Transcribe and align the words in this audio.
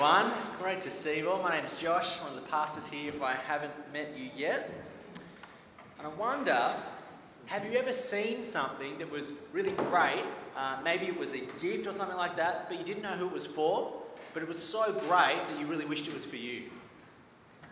everyone. 0.00 0.32
Great 0.60 0.80
to 0.80 0.90
see 0.90 1.18
you 1.18 1.28
all. 1.28 1.42
My 1.42 1.56
name's 1.56 1.76
Josh, 1.80 2.20
one 2.20 2.30
of 2.30 2.36
the 2.36 2.48
pastors 2.48 2.86
here 2.86 3.08
if 3.08 3.20
I 3.20 3.32
haven't 3.32 3.72
met 3.92 4.16
you 4.16 4.30
yet. 4.36 4.70
And 5.98 6.06
I 6.06 6.10
wonder, 6.10 6.72
have 7.46 7.64
you 7.64 7.76
ever 7.76 7.92
seen 7.92 8.40
something 8.44 8.96
that 8.98 9.10
was 9.10 9.32
really 9.52 9.72
great? 9.72 10.22
Uh, 10.56 10.76
maybe 10.84 11.06
it 11.06 11.18
was 11.18 11.32
a 11.32 11.40
gift 11.60 11.88
or 11.88 11.92
something 11.92 12.16
like 12.16 12.36
that, 12.36 12.68
but 12.68 12.78
you 12.78 12.84
didn't 12.84 13.02
know 13.02 13.16
who 13.16 13.26
it 13.26 13.32
was 13.32 13.44
for, 13.44 13.92
but 14.34 14.40
it 14.40 14.46
was 14.46 14.56
so 14.56 14.92
great 15.08 15.42
that 15.48 15.58
you 15.58 15.66
really 15.66 15.84
wished 15.84 16.06
it 16.06 16.14
was 16.14 16.24
for 16.24 16.36
you. 16.36 16.62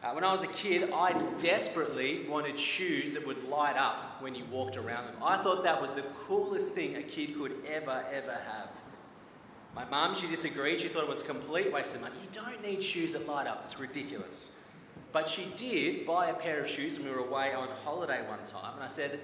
Uh, 0.02 0.10
when 0.10 0.24
I 0.24 0.32
was 0.32 0.42
a 0.42 0.48
kid, 0.48 0.90
I 0.92 1.12
desperately 1.38 2.26
wanted 2.28 2.58
shoes 2.58 3.12
that 3.12 3.24
would 3.24 3.48
light 3.48 3.76
up 3.76 4.20
when 4.20 4.34
you 4.34 4.44
walked 4.50 4.76
around 4.76 5.06
them. 5.06 5.14
I 5.22 5.36
thought 5.36 5.62
that 5.62 5.80
was 5.80 5.92
the 5.92 6.02
coolest 6.26 6.74
thing 6.74 6.96
a 6.96 7.02
kid 7.04 7.36
could 7.36 7.54
ever, 7.68 8.04
ever 8.12 8.32
have. 8.32 8.68
My 9.76 9.84
mum, 9.84 10.14
she 10.14 10.26
disagreed. 10.26 10.80
She 10.80 10.88
thought 10.88 11.02
it 11.02 11.08
was 11.08 11.20
a 11.20 11.24
complete 11.24 11.70
waste 11.70 11.94
of 11.94 12.00
money. 12.00 12.14
You 12.22 12.28
don't 12.32 12.62
need 12.64 12.82
shoes 12.82 13.12
that 13.12 13.28
light 13.28 13.46
up. 13.46 13.60
It's 13.64 13.78
ridiculous. 13.78 14.50
But 15.12 15.28
she 15.28 15.52
did 15.54 16.06
buy 16.06 16.30
a 16.30 16.34
pair 16.34 16.62
of 16.62 16.68
shoes 16.68 16.98
when 16.98 17.08
we 17.08 17.14
were 17.14 17.22
away 17.22 17.52
on 17.52 17.68
holiday 17.84 18.26
one 18.26 18.38
time. 18.42 18.72
And 18.74 18.82
I 18.82 18.88
said, 18.88 19.20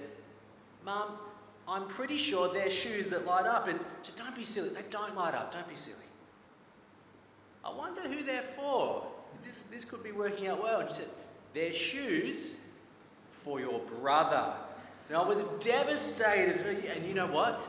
Mum, 0.85 1.17
I'm 1.67 1.87
pretty 1.87 2.17
sure 2.17 2.53
they're 2.53 2.69
shoes 2.69 3.07
that 3.07 3.25
light 3.25 3.47
up. 3.47 3.67
And 3.67 3.79
she 4.03 4.11
said, 4.11 4.15
Don't 4.15 4.35
be 4.35 4.43
silly. 4.43 4.69
They 4.69 4.83
don't 4.91 5.15
light 5.15 5.33
up. 5.33 5.51
Don't 5.51 5.67
be 5.67 5.75
silly. 5.75 5.97
I 7.65 7.73
wonder 7.73 8.01
who 8.01 8.21
they're 8.23 8.43
for. 8.55 9.07
This, 9.43 9.63
this 9.63 9.83
could 9.83 10.03
be 10.03 10.11
working 10.11 10.47
out 10.47 10.61
well. 10.61 10.81
And 10.81 10.89
she 10.89 10.97
said, 10.97 11.07
They're 11.55 11.73
shoes 11.73 12.57
for 13.31 13.59
your 13.59 13.79
brother. 13.99 14.53
And 15.09 15.17
I 15.17 15.27
was 15.27 15.45
devastated. 15.63 16.85
And 16.95 17.07
you 17.07 17.15
know 17.15 17.27
what? 17.27 17.59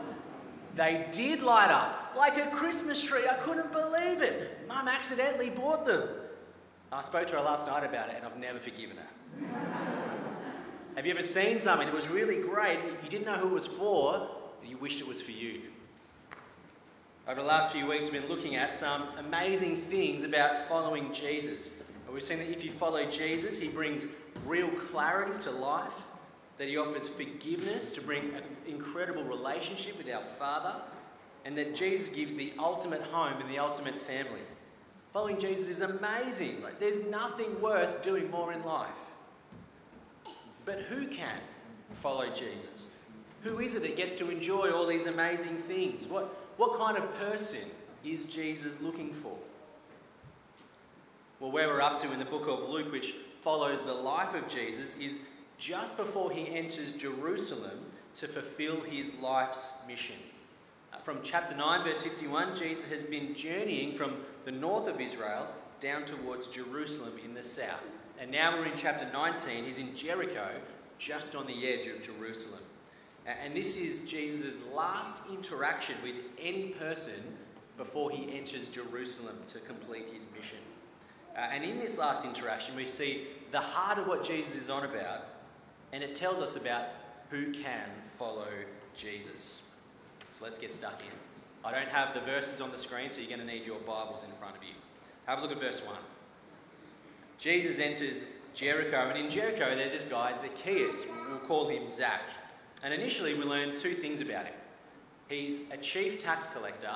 They 0.74 1.06
did 1.12 1.40
light 1.40 1.70
up 1.70 2.03
like 2.16 2.36
a 2.36 2.46
Christmas 2.50 3.02
tree. 3.02 3.28
I 3.28 3.34
couldn't 3.34 3.72
believe 3.72 4.22
it. 4.22 4.66
Mum 4.68 4.88
accidentally 4.88 5.50
bought 5.50 5.86
them. 5.86 6.08
I 6.92 7.02
spoke 7.02 7.26
to 7.28 7.36
her 7.36 7.42
last 7.42 7.66
night 7.66 7.84
about 7.84 8.08
it 8.08 8.16
and 8.16 8.24
I've 8.24 8.38
never 8.38 8.58
forgiven 8.58 8.96
her. 8.96 9.46
Have 10.96 11.06
you 11.06 11.12
ever 11.12 11.22
seen 11.22 11.58
something 11.58 11.86
that 11.88 11.94
was 11.94 12.08
really 12.08 12.40
great, 12.40 12.78
you 13.02 13.08
didn't 13.08 13.26
know 13.26 13.34
who 13.34 13.48
it 13.48 13.52
was 13.52 13.66
for, 13.66 14.28
and 14.62 14.70
you 14.70 14.76
wished 14.78 15.00
it 15.00 15.08
was 15.08 15.20
for 15.20 15.32
you? 15.32 15.62
Over 17.26 17.40
the 17.40 17.46
last 17.46 17.72
few 17.72 17.86
weeks, 17.86 18.12
we've 18.12 18.20
been 18.20 18.30
looking 18.30 18.54
at 18.54 18.76
some 18.76 19.08
amazing 19.18 19.76
things 19.76 20.22
about 20.22 20.68
following 20.68 21.12
Jesus. 21.12 21.72
We've 22.12 22.22
seen 22.22 22.38
that 22.38 22.48
if 22.48 22.62
you 22.62 22.70
follow 22.70 23.04
Jesus, 23.06 23.58
he 23.58 23.66
brings 23.66 24.06
real 24.46 24.68
clarity 24.68 25.36
to 25.42 25.50
life, 25.50 25.92
that 26.58 26.68
he 26.68 26.76
offers 26.76 27.08
forgiveness 27.08 27.90
to 27.92 28.00
bring 28.00 28.32
an 28.34 28.44
incredible 28.68 29.24
relationship 29.24 29.98
with 29.98 30.14
our 30.14 30.22
Father, 30.38 30.76
and 31.44 31.56
that 31.58 31.74
Jesus 31.74 32.14
gives 32.14 32.34
the 32.34 32.52
ultimate 32.58 33.02
home 33.02 33.40
and 33.40 33.50
the 33.50 33.58
ultimate 33.58 33.98
family. 33.98 34.40
Following 35.12 35.38
Jesus 35.38 35.68
is 35.68 35.80
amazing. 35.80 36.62
Like, 36.62 36.80
there's 36.80 37.04
nothing 37.06 37.60
worth 37.60 38.02
doing 38.02 38.30
more 38.30 38.52
in 38.52 38.64
life. 38.64 38.88
But 40.64 40.80
who 40.80 41.06
can 41.06 41.38
follow 42.00 42.28
Jesus? 42.30 42.88
Who 43.42 43.60
is 43.60 43.74
it 43.74 43.82
that 43.82 43.96
gets 43.96 44.14
to 44.16 44.30
enjoy 44.30 44.72
all 44.72 44.86
these 44.86 45.06
amazing 45.06 45.56
things? 45.68 46.06
What, 46.06 46.24
what 46.56 46.78
kind 46.78 46.96
of 46.96 47.14
person 47.18 47.60
is 48.04 48.24
Jesus 48.24 48.80
looking 48.80 49.12
for? 49.12 49.36
Well, 51.40 51.50
where 51.50 51.68
we're 51.68 51.82
up 51.82 52.00
to 52.00 52.12
in 52.12 52.18
the 52.18 52.24
book 52.24 52.48
of 52.48 52.70
Luke, 52.70 52.90
which 52.90 53.14
follows 53.42 53.82
the 53.82 53.92
life 53.92 54.34
of 54.34 54.48
Jesus, 54.48 54.98
is 54.98 55.20
just 55.58 55.96
before 55.96 56.32
he 56.32 56.48
enters 56.48 56.96
Jerusalem 56.96 57.78
to 58.16 58.28
fulfill 58.28 58.80
his 58.80 59.14
life's 59.20 59.74
mission. 59.86 60.16
From 61.04 61.18
chapter 61.22 61.54
9, 61.54 61.84
verse 61.84 62.00
51, 62.00 62.54
Jesus 62.54 62.88
has 62.88 63.04
been 63.04 63.34
journeying 63.34 63.94
from 63.94 64.16
the 64.46 64.50
north 64.50 64.88
of 64.88 65.02
Israel 65.02 65.46
down 65.78 66.06
towards 66.06 66.48
Jerusalem 66.48 67.12
in 67.22 67.34
the 67.34 67.42
south. 67.42 67.84
And 68.18 68.30
now 68.30 68.56
we're 68.56 68.64
in 68.64 68.72
chapter 68.74 69.06
19. 69.12 69.66
He's 69.66 69.78
in 69.78 69.94
Jericho, 69.94 70.48
just 70.98 71.34
on 71.34 71.46
the 71.46 71.68
edge 71.68 71.86
of 71.88 72.00
Jerusalem. 72.00 72.62
And 73.26 73.54
this 73.54 73.76
is 73.76 74.06
Jesus' 74.06 74.64
last 74.74 75.20
interaction 75.30 75.96
with 76.02 76.14
any 76.40 76.68
person 76.68 77.20
before 77.76 78.10
he 78.10 78.34
enters 78.34 78.70
Jerusalem 78.70 79.36
to 79.48 79.58
complete 79.58 80.06
his 80.10 80.24
mission. 80.34 80.56
And 81.36 81.64
in 81.64 81.78
this 81.78 81.98
last 81.98 82.24
interaction, 82.24 82.74
we 82.76 82.86
see 82.86 83.26
the 83.50 83.60
heart 83.60 83.98
of 83.98 84.06
what 84.06 84.24
Jesus 84.24 84.54
is 84.54 84.70
on 84.70 84.86
about, 84.86 85.26
and 85.92 86.02
it 86.02 86.14
tells 86.14 86.40
us 86.40 86.56
about 86.56 86.84
who 87.28 87.52
can 87.52 87.90
follow 88.18 88.48
Jesus. 88.96 89.60
So 90.36 90.44
let's 90.44 90.58
get 90.58 90.74
stuck 90.74 91.00
in. 91.00 91.12
I 91.64 91.70
don't 91.70 91.88
have 91.90 92.12
the 92.12 92.20
verses 92.22 92.60
on 92.60 92.72
the 92.72 92.76
screen, 92.76 93.08
so 93.08 93.20
you're 93.20 93.28
going 93.28 93.38
to 93.38 93.46
need 93.46 93.64
your 93.64 93.78
Bibles 93.78 94.24
in 94.24 94.30
front 94.40 94.56
of 94.56 94.64
you. 94.64 94.74
Have 95.26 95.38
a 95.38 95.42
look 95.42 95.52
at 95.52 95.60
verse 95.60 95.86
1. 95.86 95.94
Jesus 97.38 97.78
enters 97.78 98.26
Jericho, 98.52 99.10
and 99.10 99.16
in 99.16 99.30
Jericho 99.30 99.76
there's 99.76 99.92
this 99.92 100.02
guy, 100.02 100.34
Zacchaeus. 100.36 101.06
We'll 101.28 101.38
call 101.38 101.68
him 101.68 101.88
Zach. 101.88 102.22
And 102.82 102.92
initially 102.92 103.34
we 103.34 103.44
learn 103.44 103.76
two 103.76 103.94
things 103.94 104.20
about 104.20 104.46
him. 104.46 104.54
He's 105.28 105.70
a 105.70 105.76
chief 105.76 106.18
tax 106.18 106.48
collector 106.48 106.90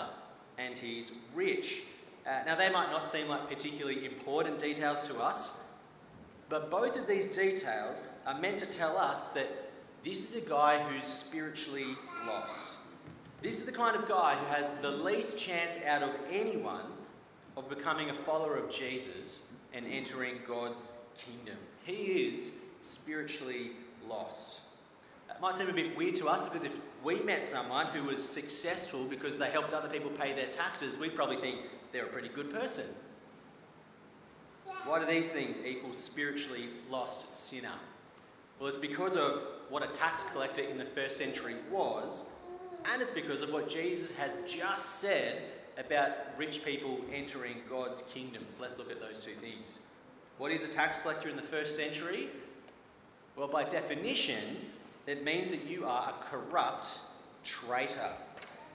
and 0.59 0.77
he's 0.77 1.13
rich. 1.33 1.83
Uh, 2.27 2.41
now 2.45 2.57
they 2.57 2.73
might 2.73 2.91
not 2.91 3.09
seem 3.09 3.29
like 3.29 3.49
particularly 3.49 4.05
important 4.05 4.59
details 4.59 5.07
to 5.07 5.17
us, 5.21 5.59
but 6.49 6.73
both 6.73 6.97
of 6.97 7.07
these 7.07 7.27
details 7.27 8.03
are 8.27 8.41
meant 8.41 8.59
to 8.59 8.67
tell 8.67 8.97
us 8.97 9.29
that 9.29 9.71
this 10.03 10.35
is 10.35 10.45
a 10.45 10.49
guy 10.49 10.83
who's 10.83 11.07
spiritually 11.07 11.87
lost. 12.27 12.78
This 13.41 13.59
is 13.59 13.65
the 13.65 13.73
kind 13.73 13.95
of 13.95 14.09
guy 14.09 14.35
who 14.35 14.47
has 14.47 14.69
the 14.83 14.91
least 14.91 15.39
chance 15.39 15.79
out 15.87 16.03
of 16.03 16.11
anyone 16.29 16.87
of 17.57 17.69
becoming 17.69 18.11
a 18.11 18.15
follower 18.15 18.57
of 18.57 18.69
Jesus 18.69 19.47
and 19.73 19.87
entering 19.87 20.35
God's 20.47 20.91
kingdom. 21.17 21.57
He 21.85 22.29
is 22.29 22.57
spiritually 22.81 23.73
lost. 24.09 24.61
That 25.29 25.41
might 25.41 25.55
seem 25.55 25.69
a 25.69 25.73
bit 25.73 25.97
weird 25.97 26.17
to 26.17 26.27
us 26.27 26.41
because 26.41 26.65
if 26.65 26.73
we 27.05 27.21
met 27.21 27.45
someone 27.45 27.87
who 27.87 28.05
was 28.05 28.27
successful 28.27 29.05
because 29.05 29.39
they 29.39 29.51
helped 29.51 29.73
other 29.73 29.89
people 29.89 30.11
pay 30.11 30.35
their 30.35 30.49
taxes, 30.49 30.99
we'd 30.99 31.15
probably 31.15 31.37
think 31.37 31.61
they're 31.93 32.07
a 32.07 32.09
pretty 32.09 32.29
good 32.29 32.53
person. 32.53 32.87
Why 34.85 34.99
do 34.99 35.07
these 35.07 35.31
things 35.31 35.61
equal 35.65 35.93
spiritually 35.93 36.71
lost 36.91 37.37
sinner? 37.37 37.75
Well, 38.59 38.69
it's 38.69 38.79
because 38.79 39.15
of 39.17 39.43
what 39.69 39.89
a 39.89 39.93
tax 39.93 40.25
collector 40.31 40.63
in 40.63 40.79
the 40.79 40.85
first 40.85 41.17
century 41.17 41.57
was, 41.71 42.29
and 42.85 43.03
it's 43.03 43.13
because 43.13 43.43
of 43.43 43.53
what 43.53 43.69
Jesus 43.69 44.15
has 44.17 44.39
just 44.47 45.01
said 45.01 45.43
about 45.77 46.11
rich 46.37 46.65
people 46.65 47.01
entering 47.13 47.57
God's 47.69 48.03
kingdom. 48.03 48.45
So 48.49 48.63
let's 48.63 48.79
look 48.79 48.91
at 48.91 49.01
those 49.01 49.21
two 49.21 49.33
things. 49.33 49.79
What 50.39 50.51
is 50.51 50.63
a 50.63 50.69
tax 50.69 50.97
collector 51.03 51.29
in 51.29 51.37
the 51.37 51.43
first 51.43 51.77
century? 51.77 52.29
Well, 53.37 53.49
by 53.49 53.65
definition, 53.65 54.57
it 55.07 55.25
means 55.25 55.51
that 55.51 55.65
you 55.67 55.85
are 55.87 56.11
a 56.11 56.25
corrupt 56.25 56.99
traitor. 57.45 58.11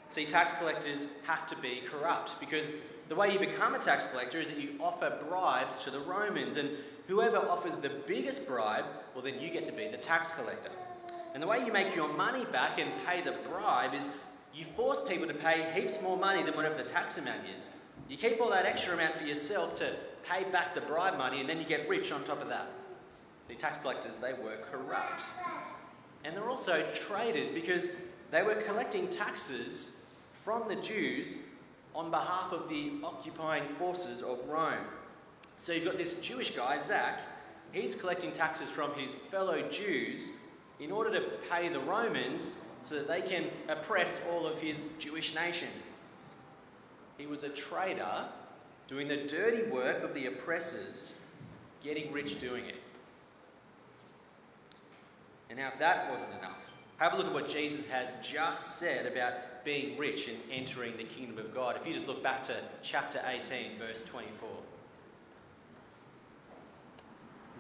See, 0.10 0.26
tax 0.26 0.58
collectors 0.58 1.08
have 1.26 1.48
to 1.48 1.56
be 1.58 1.82
corrupt 1.86 2.40
because 2.40 2.66
the 3.10 3.16
way 3.16 3.32
you 3.32 3.40
become 3.40 3.76
a 3.76 3.80
tax 3.80 4.08
collector 4.08 4.40
is 4.40 4.50
that 4.50 4.60
you 4.60 4.70
offer 4.80 5.18
bribes 5.28 5.84
to 5.84 5.92
the 5.92 6.00
Romans, 6.00 6.56
and 6.56 6.70
whoever 7.08 7.38
offers 7.38 7.78
the 7.78 7.92
biggest 8.08 8.48
bribe, 8.48 8.86
well, 9.14 9.24
then 9.24 9.40
you 9.40 9.50
get 9.50 9.66
to 9.66 9.74
be 9.74 9.88
the 9.88 9.98
tax 9.98 10.34
collector. 10.36 10.72
And 11.34 11.42
the 11.42 11.48
way 11.48 11.66
you 11.66 11.72
make 11.72 11.96
your 11.96 12.14
money 12.14 12.46
back 12.46 12.80
and 12.80 12.92
pay 13.06 13.22
the 13.22 13.36
bribe 13.50 13.94
is 13.96 14.10
you 14.54 14.64
force 14.64 15.04
people 15.08 15.28
to 15.28 15.34
pay 15.34 15.72
heaps 15.74 16.02
more 16.02 16.18
money 16.18 16.44
than 16.44 16.56
whatever 16.56 16.76
the 16.76 16.84
tax 16.84 17.18
amount 17.18 17.42
is. 17.56 17.72
You 18.08 18.18
keep 18.18 18.40
all 18.40 18.52
that 18.52 18.66
extra 18.66 18.94
amount 18.94 19.16
for 19.16 19.24
yourself 19.24 19.74
to 19.76 19.96
pay 20.30 20.44
back 20.52 20.76
the 20.76 20.82
bribe 20.82 21.18
money, 21.18 21.40
and 21.40 21.50
then 21.50 21.58
you 21.58 21.66
get 21.66 21.90
rich 21.90 22.12
on 22.12 22.24
top 22.24 22.42
of 22.42 22.50
that. 22.50 22.68
The 23.48 23.56
tax 23.56 23.80
collectors, 23.80 24.18
they 24.18 24.34
were 24.34 24.58
corrupt. 24.72 25.24
And 26.24 26.36
they're 26.36 26.50
also 26.50 26.86
traitors 26.94 27.50
because 27.50 27.92
they 28.32 28.44
were 28.44 28.56
collecting 28.56 29.08
taxes 29.08 29.98
from 30.44 30.68
the 30.68 30.76
Jews 30.76 31.40
on 31.96 32.12
behalf 32.12 32.52
of 32.52 32.70
the 32.70 32.94
occupying 33.04 33.68
forces 33.80 34.22
of 34.22 34.40
Rome. 34.48 34.86
So 35.58 35.72
you've 35.72 35.86
got 35.86 35.98
this 35.98 36.20
Jewish 36.20 36.56
guy, 36.56 36.78
Zach, 36.80 37.20
he's 37.72 37.96
collecting 37.96 38.32
taxes 38.32 38.70
from 38.70 38.94
his 38.96 39.14
fellow 39.14 39.62
Jews 39.70 40.32
in 40.80 40.92
order 40.92 41.12
to 41.12 41.22
pay 41.50 41.70
the 41.70 41.80
Romans 41.80 42.62
so 42.84 42.96
that 42.96 43.08
they 43.08 43.22
can 43.22 43.46
oppress 43.70 44.26
all 44.32 44.46
of 44.46 44.60
his 44.60 44.80
Jewish 45.00 45.34
nation. 45.36 45.70
He 47.18 47.26
was 47.26 47.44
a 47.44 47.50
traitor 47.50 48.26
doing 48.88 49.08
the 49.08 49.18
dirty 49.18 49.64
work 49.70 50.04
of 50.04 50.14
the 50.14 50.26
oppressors, 50.26 51.20
getting 51.84 52.12
rich 52.12 52.40
doing 52.40 52.66
it. 52.66 52.76
And 55.50 55.60
now, 55.60 55.70
if 55.70 55.80
that 55.80 56.10
wasn't 56.10 56.32
enough, 56.40 56.58
have 56.98 57.14
a 57.14 57.18
look 57.18 57.28
at 57.28 57.34
what 57.34 57.48
Jesus 57.48 57.88
has 57.90 58.16
just 58.24 58.78
said 58.78 59.06
about 59.06 59.64
being 59.64 59.98
rich 59.98 60.28
and 60.28 60.38
entering 60.52 60.98
the 60.98 61.04
kingdom 61.04 61.38
of 61.38 61.54
God. 61.54 61.78
If 61.80 61.88
you 61.88 61.94
just 61.94 62.08
look 62.08 62.22
back 62.22 62.44
to 62.44 62.56
chapter 62.82 63.22
18, 63.26 63.78
verse 63.78 64.04
24. 64.06 64.50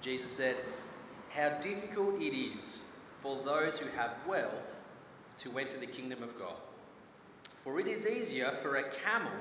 Jesus 0.01 0.30
said, 0.30 0.56
How 1.30 1.50
difficult 1.62 2.21
it 2.21 2.36
is 2.36 2.83
for 3.24 3.42
those 3.44 3.78
who 3.78 3.90
have 3.98 4.12
wealth 4.28 4.78
to 5.40 5.58
enter 5.58 5.80
the 5.80 5.88
kingdom 5.88 6.22
of 6.22 6.38
God. 6.38 6.58
For 7.64 7.80
it 7.80 7.88
is 7.88 8.06
easier 8.06 8.52
for 8.62 8.75
a 8.75 8.84
camel 8.84 9.31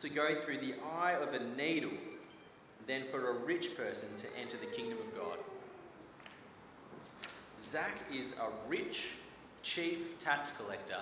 to 0.00 0.08
go 0.10 0.34
through 0.34 0.58
the 0.58 0.74
eye 0.98 1.12
of 1.12 1.32
a 1.32 1.42
needle 1.56 1.90
than 2.86 3.04
for 3.10 3.30
a 3.30 3.32
rich 3.32 3.76
person 3.76 4.10
to 4.18 4.26
enter 4.38 4.58
the 4.58 4.66
kingdom 4.66 4.98
of 4.98 5.16
God. 5.16 5.38
Zach 7.62 7.96
is 8.14 8.32
a 8.32 8.68
rich 8.68 9.12
chief 9.62 10.18
tax 10.18 10.52
collector. 10.52 11.00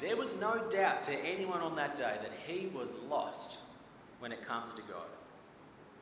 There 0.00 0.16
was 0.16 0.34
no 0.40 0.62
doubt 0.70 1.02
to 1.04 1.12
anyone 1.24 1.60
on 1.60 1.76
that 1.76 1.94
day 1.94 2.16
that 2.22 2.32
he 2.46 2.68
was 2.68 2.94
lost 3.10 3.58
when 4.18 4.32
it 4.32 4.46
comes 4.48 4.72
to 4.74 4.82
God. 4.82 5.06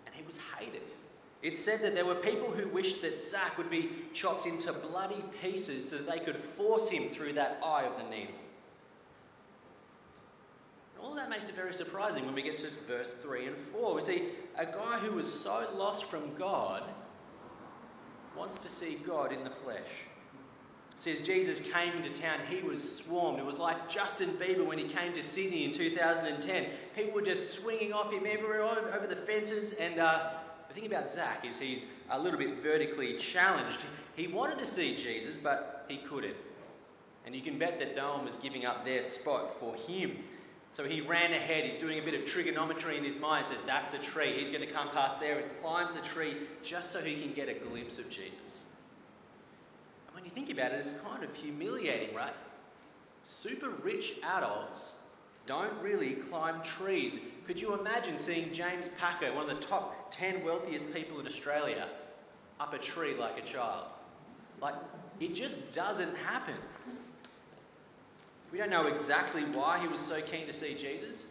And 0.06 0.14
he 0.14 0.22
was 0.22 0.38
hated. 0.56 0.88
It 1.42 1.56
said 1.56 1.80
that 1.80 1.94
there 1.94 2.04
were 2.04 2.16
people 2.16 2.50
who 2.50 2.68
wished 2.68 3.00
that 3.02 3.24
Zach 3.24 3.56
would 3.56 3.70
be 3.70 3.90
chopped 4.12 4.46
into 4.46 4.72
bloody 4.72 5.24
pieces 5.42 5.88
so 5.88 5.96
that 5.96 6.10
they 6.10 6.22
could 6.22 6.36
force 6.36 6.90
him 6.90 7.08
through 7.08 7.34
that 7.34 7.60
eye 7.64 7.84
of 7.84 7.96
the 7.96 8.10
needle. 8.10 8.34
all 11.02 11.14
that 11.14 11.30
makes 11.30 11.48
it 11.48 11.54
very 11.54 11.72
surprising 11.72 12.26
when 12.26 12.34
we 12.34 12.42
get 12.42 12.58
to 12.58 12.68
verse 12.86 13.14
3 13.14 13.46
and 13.46 13.56
4. 13.56 13.94
We 13.94 14.02
see 14.02 14.24
a 14.56 14.66
guy 14.66 14.98
who 14.98 15.12
was 15.12 15.32
so 15.32 15.66
lost 15.74 16.04
from 16.04 16.34
God 16.34 16.82
wants 18.36 18.58
to 18.58 18.68
see 18.68 18.98
God 19.06 19.32
in 19.32 19.42
the 19.42 19.50
flesh. 19.50 19.80
It 20.98 21.02
says 21.02 21.22
Jesus 21.22 21.60
came 21.60 21.94
into 21.94 22.10
town, 22.10 22.40
he 22.48 22.60
was 22.60 22.98
swarmed. 22.98 23.38
It 23.38 23.46
was 23.46 23.58
like 23.58 23.88
Justin 23.88 24.34
Bieber 24.34 24.64
when 24.64 24.76
he 24.76 24.84
came 24.84 25.14
to 25.14 25.22
Sydney 25.22 25.64
in 25.64 25.72
2010. 25.72 26.66
People 26.94 27.12
were 27.12 27.22
just 27.22 27.54
swinging 27.54 27.94
off 27.94 28.12
him 28.12 28.26
everywhere 28.26 28.62
over 28.62 29.06
the 29.06 29.16
fences. 29.16 29.72
And 29.74 29.98
uh, 29.98 30.32
the 30.70 30.80
thing 30.80 30.86
about 30.86 31.10
Zach 31.10 31.44
is 31.44 31.58
he's 31.58 31.86
a 32.10 32.18
little 32.18 32.38
bit 32.38 32.62
vertically 32.62 33.14
challenged. 33.14 33.80
He 34.14 34.28
wanted 34.28 34.58
to 34.58 34.64
see 34.64 34.94
Jesus, 34.94 35.36
but 35.36 35.84
he 35.88 35.98
couldn't. 35.98 36.36
And 37.26 37.34
you 37.34 37.42
can 37.42 37.58
bet 37.58 37.80
that 37.80 37.96
no 37.96 38.12
one 38.14 38.24
was 38.24 38.36
giving 38.36 38.64
up 38.64 38.84
their 38.84 39.02
spot 39.02 39.58
for 39.58 39.74
him. 39.74 40.16
So 40.70 40.84
he 40.84 41.00
ran 41.00 41.32
ahead. 41.32 41.64
He's 41.64 41.78
doing 41.78 41.98
a 41.98 42.02
bit 42.02 42.14
of 42.14 42.24
trigonometry 42.24 42.96
in 42.96 43.02
his 43.02 43.18
mind. 43.18 43.46
Says, 43.46 43.58
That's 43.66 43.90
the 43.90 43.98
tree. 43.98 44.38
He's 44.38 44.48
going 44.48 44.60
to 44.60 44.72
come 44.72 44.90
past 44.90 45.18
there 45.18 45.40
and 45.40 45.60
climbs 45.60 45.96
the 45.96 46.02
tree 46.02 46.36
just 46.62 46.92
so 46.92 47.00
he 47.00 47.20
can 47.20 47.32
get 47.32 47.48
a 47.48 47.54
glimpse 47.54 47.98
of 47.98 48.08
Jesus. 48.08 48.66
And 50.06 50.14
when 50.14 50.24
you 50.24 50.30
think 50.30 50.50
about 50.50 50.70
it, 50.70 50.76
it's 50.76 50.98
kind 51.00 51.24
of 51.24 51.34
humiliating, 51.34 52.14
right? 52.14 52.34
Super 53.22 53.70
rich 53.70 54.18
adults 54.22 54.99
don't 55.46 55.72
really 55.82 56.14
climb 56.14 56.62
trees. 56.62 57.18
Could 57.46 57.60
you 57.60 57.78
imagine 57.78 58.16
seeing 58.16 58.52
James 58.52 58.88
Packer, 58.88 59.32
one 59.32 59.48
of 59.48 59.60
the 59.60 59.66
top 59.66 60.10
10 60.10 60.44
wealthiest 60.44 60.94
people 60.94 61.18
in 61.20 61.26
Australia, 61.26 61.88
up 62.60 62.74
a 62.74 62.78
tree 62.78 63.16
like 63.16 63.38
a 63.38 63.42
child? 63.42 63.86
Like, 64.60 64.74
it 65.18 65.34
just 65.34 65.74
doesn't 65.74 66.16
happen. 66.18 66.54
We 68.52 68.58
don't 68.58 68.70
know 68.70 68.86
exactly 68.86 69.42
why 69.44 69.78
he 69.80 69.88
was 69.88 70.00
so 70.00 70.20
keen 70.20 70.46
to 70.46 70.52
see 70.52 70.74
Jesus. 70.74 71.26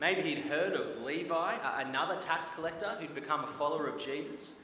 Maybe 0.00 0.22
he'd 0.22 0.46
heard 0.46 0.72
of 0.72 1.02
Levi, 1.02 1.54
another 1.80 2.16
tax 2.20 2.48
collector 2.50 2.96
who'd 2.98 3.14
become 3.14 3.44
a 3.44 3.46
follower 3.46 3.86
of 3.86 4.00
Jesus. 4.02 4.54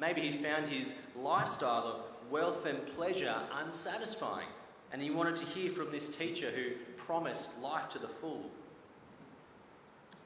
Maybe 0.00 0.22
he'd 0.22 0.42
found 0.42 0.68
his 0.68 0.94
lifestyle 1.14 1.84
of 1.84 2.30
wealth 2.30 2.66
and 2.66 2.84
pleasure 2.96 3.34
unsatisfying, 3.52 4.48
and 4.92 5.02
he 5.02 5.10
wanted 5.10 5.36
to 5.36 5.46
hear 5.46 5.70
from 5.70 5.90
this 5.90 6.14
teacher 6.14 6.50
who 6.50 6.72
promised 7.06 7.60
life 7.62 7.88
to 7.90 7.98
the 7.98 8.08
full. 8.08 8.50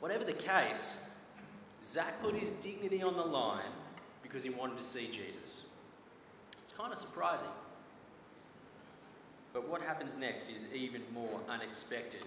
Whatever 0.00 0.24
the 0.24 0.32
case, 0.32 1.04
Zach 1.84 2.22
put 2.22 2.34
his 2.34 2.52
dignity 2.52 3.02
on 3.02 3.16
the 3.16 3.22
line 3.22 3.70
because 4.22 4.42
he 4.42 4.50
wanted 4.50 4.78
to 4.78 4.82
see 4.82 5.06
Jesus. 5.06 5.64
It's 6.62 6.72
kind 6.72 6.92
of 6.92 6.98
surprising. 6.98 7.48
But 9.52 9.68
what 9.68 9.82
happens 9.82 10.18
next 10.18 10.48
is 10.48 10.64
even 10.74 11.02
more 11.12 11.40
unexpected. 11.48 12.22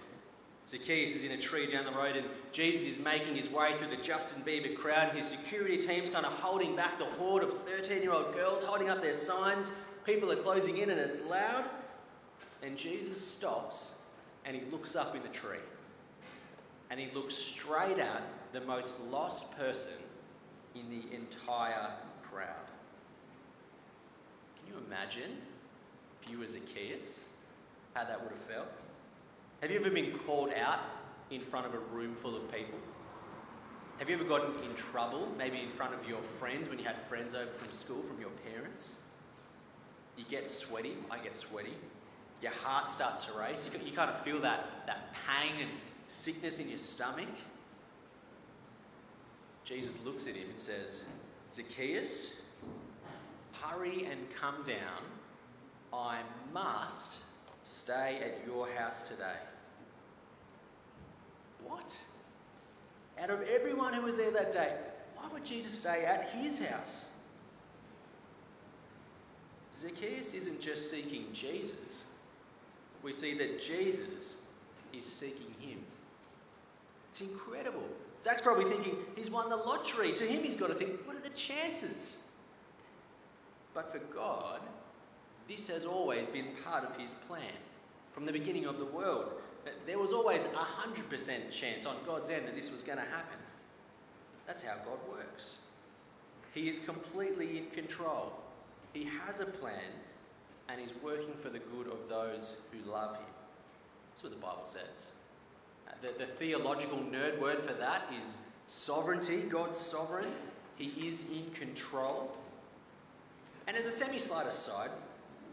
Zacchaeus 0.66 1.14
is 1.14 1.24
in 1.24 1.32
a 1.32 1.38
tree 1.38 1.66
down 1.66 1.84
the 1.84 1.92
road, 1.92 2.16
and 2.16 2.26
Jesus 2.52 2.86
is 2.86 3.04
making 3.04 3.34
his 3.34 3.50
way 3.50 3.76
through 3.76 3.88
the 3.88 4.02
Justin 4.02 4.42
Bieber 4.44 4.74
crowd, 4.74 5.08
and 5.08 5.18
his 5.18 5.26
security 5.26 5.76
team's 5.76 6.08
kind 6.08 6.24
of 6.24 6.32
holding 6.32 6.74
back 6.74 6.98
the 6.98 7.04
horde 7.04 7.42
of 7.42 7.62
13 7.64 8.02
year 8.02 8.12
old 8.12 8.34
girls 8.34 8.62
holding 8.62 8.88
up 8.88 9.02
their 9.02 9.14
signs. 9.14 9.72
People 10.06 10.30
are 10.30 10.36
closing 10.36 10.78
in, 10.78 10.90
and 10.90 11.00
it's 11.00 11.24
loud. 11.26 11.64
And 12.62 12.78
Jesus 12.78 13.20
stops 13.20 13.94
and 14.44 14.56
he 14.56 14.62
looks 14.70 14.96
up 14.96 15.14
in 15.16 15.22
the 15.22 15.28
tree. 15.28 15.58
And 16.90 17.00
he 17.00 17.08
looks 17.14 17.34
straight 17.34 17.98
at 17.98 18.22
the 18.52 18.60
most 18.60 19.00
lost 19.10 19.56
person 19.56 19.94
in 20.74 20.88
the 20.90 21.14
entire 21.14 21.90
crowd. 22.22 22.68
Can 24.56 24.72
you 24.72 24.80
imagine 24.86 25.38
if 26.22 26.30
you 26.30 26.38
were 26.38 26.46
Zacchaeus, 26.46 27.24
how 27.94 28.04
that 28.04 28.20
would 28.22 28.30
have 28.30 28.40
felt? 28.40 28.68
Have 29.60 29.70
you 29.70 29.78
ever 29.78 29.90
been 29.90 30.12
called 30.26 30.50
out 30.54 30.80
in 31.30 31.40
front 31.40 31.66
of 31.66 31.74
a 31.74 31.78
room 31.78 32.14
full 32.14 32.36
of 32.36 32.50
people? 32.52 32.78
Have 33.98 34.08
you 34.08 34.16
ever 34.16 34.24
gotten 34.24 34.52
in 34.64 34.74
trouble, 34.74 35.28
maybe 35.38 35.60
in 35.60 35.70
front 35.70 35.94
of 35.94 36.08
your 36.08 36.20
friends 36.38 36.68
when 36.68 36.78
you 36.78 36.84
had 36.84 37.00
friends 37.08 37.34
over 37.34 37.50
from 37.50 37.70
school, 37.72 38.02
from 38.02 38.20
your 38.20 38.30
parents? 38.52 38.96
You 40.16 40.24
get 40.28 40.48
sweaty, 40.48 40.96
I 41.10 41.18
get 41.18 41.36
sweaty. 41.36 41.74
Your 42.44 42.52
heart 42.52 42.90
starts 42.90 43.24
to 43.24 43.32
race. 43.32 43.66
You, 43.72 43.80
you 43.86 43.96
kind 43.96 44.10
of 44.10 44.20
feel 44.20 44.38
that, 44.42 44.66
that 44.84 45.14
pang 45.14 45.62
and 45.62 45.70
sickness 46.08 46.58
in 46.58 46.68
your 46.68 46.76
stomach. 46.76 47.24
Jesus 49.64 49.94
looks 50.04 50.26
at 50.26 50.34
him 50.34 50.50
and 50.50 50.60
says, 50.60 51.06
Zacchaeus, 51.50 52.36
hurry 53.52 54.04
and 54.04 54.20
come 54.38 54.62
down 54.66 55.00
I 55.90 56.18
must 56.52 57.20
stay 57.62 58.20
at 58.22 58.46
your 58.46 58.68
house 58.72 59.08
today. 59.08 59.38
What? 61.62 61.98
Out 63.18 63.30
of 63.30 63.40
everyone 63.42 63.94
who 63.94 64.02
was 64.02 64.16
there 64.16 64.32
that 64.32 64.52
day, 64.52 64.76
why 65.16 65.32
would 65.32 65.46
Jesus 65.46 65.72
stay 65.80 66.04
at 66.04 66.28
his 66.28 66.62
house? 66.62 67.08
Zacchaeus 69.74 70.34
isn't 70.34 70.60
just 70.60 70.90
seeking 70.90 71.28
Jesus. 71.32 72.04
We 73.04 73.12
see 73.12 73.34
that 73.34 73.60
Jesus 73.60 74.40
is 74.94 75.04
seeking 75.04 75.54
him. 75.60 75.78
It's 77.10 77.20
incredible. 77.20 77.84
Zach's 78.22 78.40
probably 78.40 78.64
thinking 78.64 78.96
he's 79.14 79.30
won 79.30 79.50
the 79.50 79.56
lottery. 79.56 80.12
To 80.14 80.24
him, 80.24 80.42
he's 80.42 80.56
got 80.56 80.68
to 80.68 80.74
think, 80.74 81.06
what 81.06 81.14
are 81.14 81.20
the 81.20 81.28
chances? 81.30 82.20
But 83.74 83.92
for 83.92 83.98
God, 84.14 84.60
this 85.46 85.68
has 85.68 85.84
always 85.84 86.28
been 86.28 86.46
part 86.64 86.84
of 86.84 86.96
his 86.96 87.12
plan. 87.12 87.52
From 88.12 88.24
the 88.24 88.32
beginning 88.32 88.64
of 88.64 88.78
the 88.78 88.86
world, 88.86 89.32
there 89.86 89.98
was 89.98 90.12
always 90.12 90.44
a 90.44 90.48
100% 90.48 91.50
chance 91.50 91.84
on 91.84 91.96
God's 92.06 92.30
end 92.30 92.46
that 92.46 92.54
this 92.54 92.72
was 92.72 92.82
going 92.82 92.98
to 92.98 93.04
happen. 93.04 93.38
That's 94.46 94.62
how 94.62 94.76
God 94.76 94.98
works. 95.10 95.58
He 96.54 96.68
is 96.68 96.78
completely 96.78 97.58
in 97.58 97.66
control. 97.66 98.32
He 98.92 99.08
has 99.26 99.40
a 99.40 99.46
plan 99.46 99.92
and 100.68 100.80
he's 100.80 100.92
working 101.02 101.34
for 101.42 101.48
the 101.50 101.58
good 101.58 101.86
of 101.86 102.08
those 102.08 102.60
who 102.72 102.90
love 102.90 103.16
him. 103.16 103.26
That's 104.10 104.22
what 104.22 104.32
the 104.32 104.38
Bible 104.38 104.64
says. 104.64 105.10
Uh, 105.88 105.92
the, 106.00 106.18
the 106.18 106.26
theological 106.26 106.98
nerd 106.98 107.38
word 107.40 107.64
for 107.64 107.74
that 107.74 108.10
is 108.18 108.38
sovereignty. 108.66 109.38
God's 109.42 109.78
sovereign. 109.78 110.30
He 110.76 110.86
is 111.06 111.30
in 111.30 111.50
control. 111.52 112.36
And 113.66 113.76
as 113.76 113.86
a 113.86 113.90
semi 113.90 114.18
slight 114.18 114.46
aside, 114.46 114.90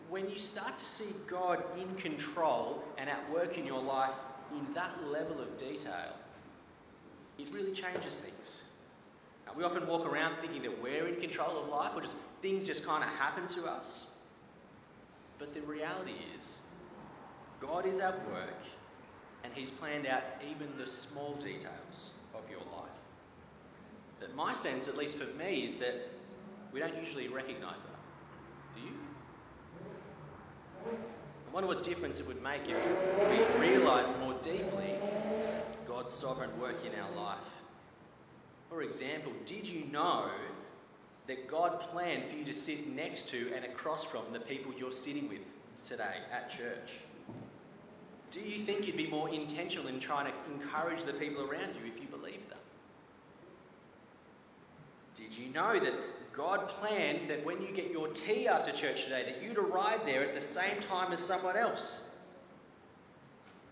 when 0.10 0.30
you 0.30 0.38
start 0.38 0.78
to 0.78 0.86
see 0.86 1.14
God 1.28 1.64
in 1.80 1.96
control 1.96 2.84
and 2.98 3.10
at 3.10 3.32
work 3.32 3.58
in 3.58 3.66
your 3.66 3.82
life 3.82 4.14
in 4.52 4.74
that 4.74 4.92
level 5.10 5.40
of 5.40 5.56
detail, 5.58 6.16
it 7.40 7.54
really 7.54 7.72
changes 7.72 8.20
things. 8.20 8.58
Now, 9.46 9.54
we 9.56 9.64
often 9.64 9.88
walk 9.88 10.06
around 10.06 10.36
thinking 10.42 10.62
that 10.64 10.82
we're 10.82 11.08
in 11.08 11.20
control 11.20 11.64
of 11.64 11.70
life 11.70 11.92
or 11.96 12.02
just 12.02 12.18
things 12.42 12.68
just 12.68 12.86
kind 12.86 13.04
of 13.04 13.10
happen 13.12 13.48
to 13.48 13.66
us. 13.66 14.08
But 15.42 15.56
the 15.56 15.62
reality 15.62 16.14
is, 16.38 16.60
God 17.60 17.88
is 17.88 18.00
at 18.00 18.14
work 18.30 18.62
and 19.44 19.52
He's 19.56 19.72
planned 19.72 20.06
out 20.06 20.22
even 20.52 20.68
the 20.78 20.86
small 20.86 21.34
details 21.34 22.12
of 22.36 22.48
your 22.48 22.60
life. 22.60 22.92
But 24.20 24.36
my 24.36 24.54
sense, 24.54 24.88
at 24.88 24.96
least 24.96 25.18
for 25.18 25.36
me, 25.40 25.66
is 25.66 25.78
that 25.78 26.10
we 26.72 26.80
don't 26.80 26.96
usually 26.96 27.28
recognize 27.28 27.82
that. 27.82 28.76
Do 28.76 28.82
you? 28.82 28.94
I 30.86 31.52
wonder 31.52 31.68
what 31.68 31.82
difference 31.82 32.20
it 32.20 32.28
would 32.28 32.44
make 32.44 32.62
if 32.68 33.60
we 33.60 33.68
realised 33.68 34.12
more 34.20 34.36
deeply 34.44 34.94
God's 35.88 36.14
sovereign 36.14 36.52
work 36.62 36.86
in 36.86 36.92
our 37.00 37.12
life. 37.16 37.40
For 38.70 38.84
example, 38.84 39.34
did 39.48 39.68
you 39.68 39.86
know 39.86 40.30
that 41.28 41.48
God 41.48 41.80
planned 41.92 42.30
for 42.30 42.36
you 42.36 42.44
to 42.46 42.54
sit 42.54 42.88
next 42.88 43.30
to 43.30 43.52
and 43.56 43.66
across 43.66 44.04
from 44.04 44.24
the 44.34 44.40
people 44.40 44.74
you're 44.78 44.92
sitting 44.92 45.30
with 45.30 45.42
today 45.88 46.18
at 46.32 46.50
church? 46.50 46.92
Do 48.32 48.40
you 48.40 48.60
think 48.60 48.88
you'd 48.88 48.98
be 48.98 49.08
more 49.08 49.30
intentional 49.30 49.88
in 49.88 50.00
trying 50.00 50.32
to 50.32 50.54
encourage 50.54 51.04
the 51.04 51.14
people 51.14 51.44
around 51.44 51.76
you 51.76 51.92
if 51.94 52.02
you 52.02 52.08
believed 52.08 52.50
that? 52.50 52.58
Did 55.16 55.38
you 55.38 55.54
know 55.54 55.80
that 55.80 55.94
God 56.34 56.70
planned 56.70 57.30
that 57.30 57.46
when 57.46 57.62
you 57.62 57.72
get 57.72 57.92
your 57.92 58.08
tea 58.08 58.48
after 58.48 58.72
church 58.72 59.04
today, 59.04 59.24
that 59.24 59.44
you'd 59.44 59.58
arrive 59.58 60.06
there 60.06 60.24
at 60.24 60.34
the 60.34 60.42
same 60.42 60.80
time 60.80 61.12
as 61.12 61.20
someone 61.20 61.58
else. 61.58 62.02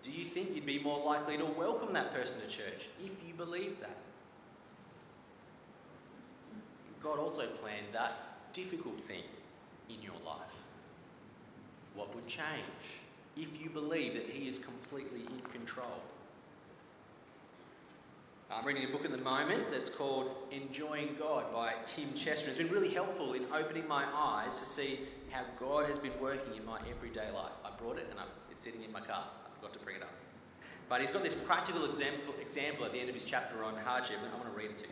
Do 0.03 0.11
you 0.11 0.25
think 0.25 0.55
you'd 0.55 0.65
be 0.65 0.79
more 0.79 1.03
likely 1.05 1.37
to 1.37 1.45
welcome 1.45 1.93
that 1.93 2.13
person 2.13 2.39
to 2.41 2.47
church 2.47 2.87
if 3.03 3.11
you 3.25 3.33
believed 3.33 3.81
that? 3.81 3.97
God 7.03 7.19
also 7.19 7.45
planned 7.47 7.87
that 7.93 8.13
difficult 8.53 8.99
thing 9.01 9.23
in 9.89 10.01
your 10.01 10.15
life. 10.25 10.37
What 11.95 12.13
would 12.15 12.27
change 12.27 12.47
if 13.37 13.61
you 13.61 13.69
believe 13.69 14.13
that 14.13 14.27
He 14.27 14.47
is 14.47 14.59
completely 14.59 15.21
in 15.21 15.39
control? 15.51 16.01
I'm 18.51 18.65
reading 18.65 18.83
a 18.89 18.91
book 18.91 19.05
at 19.05 19.11
the 19.11 19.17
moment 19.17 19.69
that's 19.71 19.89
called 19.89 20.35
Enjoying 20.49 21.15
God 21.19 21.53
by 21.53 21.73
Tim 21.85 22.13
Chester. 22.15 22.49
It's 22.49 22.57
been 22.57 22.71
really 22.71 22.89
helpful 22.89 23.33
in 23.33 23.43
opening 23.53 23.87
my 23.87 24.05
eyes 24.11 24.59
to 24.59 24.65
see 24.65 25.01
how 25.29 25.43
God 25.59 25.85
has 25.85 25.99
been 25.99 26.19
working 26.19 26.55
in 26.55 26.65
my 26.65 26.79
everyday 26.89 27.29
life. 27.31 27.51
I 27.63 27.69
brought 27.79 27.99
it 27.99 28.07
and 28.09 28.19
it's 28.49 28.63
sitting 28.63 28.83
in 28.83 28.91
my 28.91 29.01
car. 29.01 29.23
I 29.23 29.55
forgot 29.55 29.73
to 29.73 29.79
bring 29.79 29.97
it 29.97 30.01
up. 30.01 30.09
But 30.89 31.01
he's 31.01 31.11
got 31.11 31.21
this 31.21 31.35
practical 31.35 31.85
example, 31.85 32.33
example 32.41 32.85
at 32.85 32.91
the 32.91 32.99
end 32.99 33.07
of 33.07 33.13
his 33.13 33.23
chapter 33.23 33.63
on 33.63 33.75
hardship, 33.77 34.17
and 34.23 34.33
I 34.33 34.37
want 34.37 34.51
to 34.51 34.57
read 34.57 34.71
it 34.71 34.79
to 34.79 34.85
you. 34.85 34.91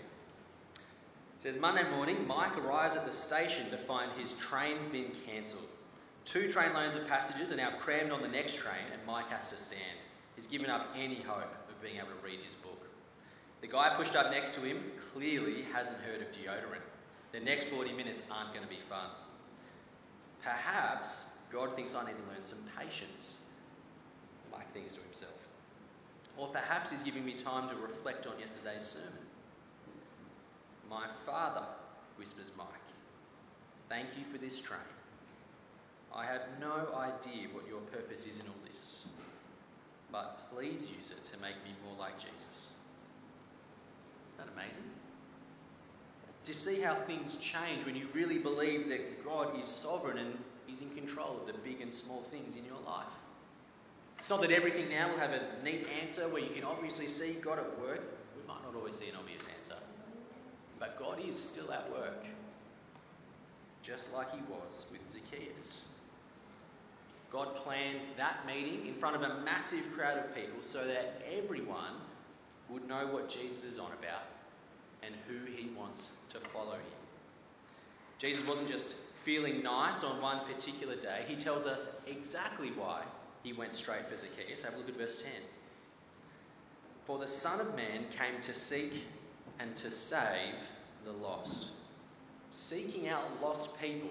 Says 1.48 1.62
Monday 1.62 1.90
morning, 1.92 2.28
Mike 2.28 2.58
arrives 2.58 2.98
at 2.98 3.06
the 3.06 3.14
station 3.14 3.70
to 3.70 3.78
find 3.78 4.12
his 4.20 4.38
train's 4.38 4.86
been 4.86 5.14
cancelled. 5.26 5.70
Two 6.26 6.52
train 6.52 6.74
loads 6.74 6.98
of 6.98 7.08
passengers 7.08 7.54
are 7.54 7.56
now 7.56 7.72
crammed 7.80 8.12
on 8.12 8.22
the 8.22 8.28
next 8.28 8.58
train, 8.58 8.84
and 8.92 9.00
Mike 9.08 9.30
has 9.30 9.48
to 9.52 9.56
stand. 9.56 9.98
He's 10.36 10.46
given 10.46 10.70
up 10.70 10.94
any 10.94 11.22
hope 11.22 11.56
of 11.70 11.82
being 11.82 11.96
able 11.96 12.08
to 12.08 12.26
read 12.26 12.42
his 12.44 12.54
book. 12.54 12.86
The 13.62 13.68
guy 13.68 13.96
pushed 13.96 14.14
up 14.18 14.30
next 14.30 14.56
to 14.56 14.60
him 14.60 14.92
clearly 15.14 15.64
hasn't 15.72 16.02
heard 16.02 16.22
of 16.22 16.34
deodorant. 16.34 16.84
The 17.32 17.40
next 17.40 17.70
40 17.70 17.94
minutes 17.94 18.28
aren't 18.30 18.52
going 18.54 18.66
to 18.66 18.70
be 18.70 18.82
fun. 18.90 19.08
Perhaps 20.44 21.28
God 21.50 21.78
thinks 21.78 21.96
I 21.96 22.06
need 22.08 22.18
to 22.18 22.34
learn 22.34 22.44
some 22.44 22.60
patience, 22.78 23.38
Mike 24.52 24.70
thinks 24.74 24.92
to 24.96 25.02
himself. 25.02 25.48
Or 26.36 26.50
perhaps 26.50 26.92
he's 26.92 27.04
giving 27.04 27.24
me 27.24 27.36
time 27.36 27.70
to 27.70 27.76
reflect 27.76 28.28
on 28.28 28.38
yesterday's 28.38 28.84
sermon. 28.84 29.27
My 30.98 31.06
father, 31.28 31.62
whispers 32.18 32.50
Mike, 32.58 32.68
thank 33.88 34.08
you 34.18 34.24
for 34.32 34.40
this 34.40 34.60
train. 34.60 34.80
I 36.16 36.26
have 36.26 36.42
no 36.60 36.88
idea 36.96 37.50
what 37.52 37.68
your 37.68 37.82
purpose 37.82 38.26
is 38.26 38.40
in 38.40 38.48
all 38.48 38.56
this, 38.68 39.06
but 40.12 40.52
please 40.52 40.90
use 40.98 41.12
it 41.12 41.24
to 41.26 41.40
make 41.40 41.54
me 41.64 41.76
more 41.86 41.96
like 42.00 42.18
Jesus. 42.18 42.72
Isn't 44.34 44.38
that 44.40 44.48
amazing? 44.56 44.90
To 46.46 46.54
see 46.56 46.82
how 46.82 46.96
things 46.96 47.38
change 47.38 47.86
when 47.86 47.96
you 47.96 48.08
really 48.14 48.40
believe 48.40 48.90
that 48.90 49.24
God 49.24 49.62
is 49.62 49.70
sovereign 49.70 50.18
and 50.18 50.36
He's 50.66 50.82
in 50.82 50.90
control 50.96 51.38
of 51.40 51.46
the 51.46 51.60
big 51.60 51.80
and 51.80 51.94
small 51.94 52.24
things 52.32 52.56
in 52.56 52.66
your 52.66 52.82
life. 52.88 53.06
It's 54.18 54.32
not 54.32 54.42
that 54.42 54.52
everything 54.52 54.90
now 54.90 55.12
will 55.12 55.20
have 55.20 55.32
a 55.32 55.64
neat 55.64 55.88
answer 56.02 56.28
where 56.28 56.42
you 56.42 56.50
can 56.50 56.64
obviously 56.64 57.08
see 57.08 57.34
God 57.34 57.60
at 57.60 57.80
work. 57.80 58.02
We 58.36 58.48
might 58.48 58.64
not 58.64 58.74
always 58.76 58.96
see 58.96 59.10
an 59.10 59.16
obvious 59.20 59.44
answer. 59.44 59.57
But 60.80 61.00
God 61.00 61.20
is 61.26 61.38
still 61.38 61.72
at 61.72 61.92
work, 61.92 62.26
just 63.82 64.14
like 64.14 64.32
He 64.32 64.42
was 64.50 64.86
with 64.92 65.08
Zacchaeus. 65.10 65.78
God 67.32 67.56
planned 67.58 68.00
that 68.16 68.46
meeting 68.46 68.88
in 68.88 68.94
front 68.94 69.16
of 69.16 69.22
a 69.22 69.42
massive 69.42 69.92
crowd 69.94 70.18
of 70.18 70.34
people 70.34 70.60
so 70.62 70.86
that 70.88 71.22
everyone 71.38 71.94
would 72.70 72.88
know 72.88 73.08
what 73.08 73.30
Jesus 73.30 73.64
is 73.64 73.80
on 73.80 73.92
about 74.00 74.24
and 75.04 75.14
who 75.28 75.52
he 75.52 75.70
wants 75.78 76.14
to 76.30 76.40
follow 76.40 76.74
him. 76.74 76.82
Jesus 78.18 78.46
wasn't 78.48 78.70
just 78.70 78.96
feeling 79.24 79.62
nice 79.62 80.04
on 80.04 80.22
one 80.22 80.40
particular 80.46 80.96
day, 80.96 81.26
he 81.28 81.36
tells 81.36 81.66
us 81.66 81.98
exactly 82.08 82.70
why 82.70 83.04
he 83.44 83.52
went 83.52 83.76
straight 83.76 84.08
for 84.10 84.16
Zacchaeus. 84.16 84.64
Have 84.64 84.74
a 84.76 84.78
look 84.78 84.90
at 84.90 84.96
verse 84.96 85.22
10. 85.22 85.32
For 87.06 87.20
the 87.20 87.28
Son 87.28 87.60
of 87.60 87.76
Man 87.76 88.06
came 88.18 88.42
to 88.42 88.54
seek 88.54 89.04
and 89.60 89.76
to 89.76 89.92
save 89.92 90.56
the 91.06 91.12
lost. 91.12 91.70
Seeking 92.50 93.08
out 93.08 93.24
lost 93.42 93.80
people 93.80 94.10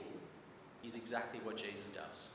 is 0.85 0.95
exactly 0.95 1.41
what 1.43 1.57
Jesus 1.57 1.91
does. 1.91 2.27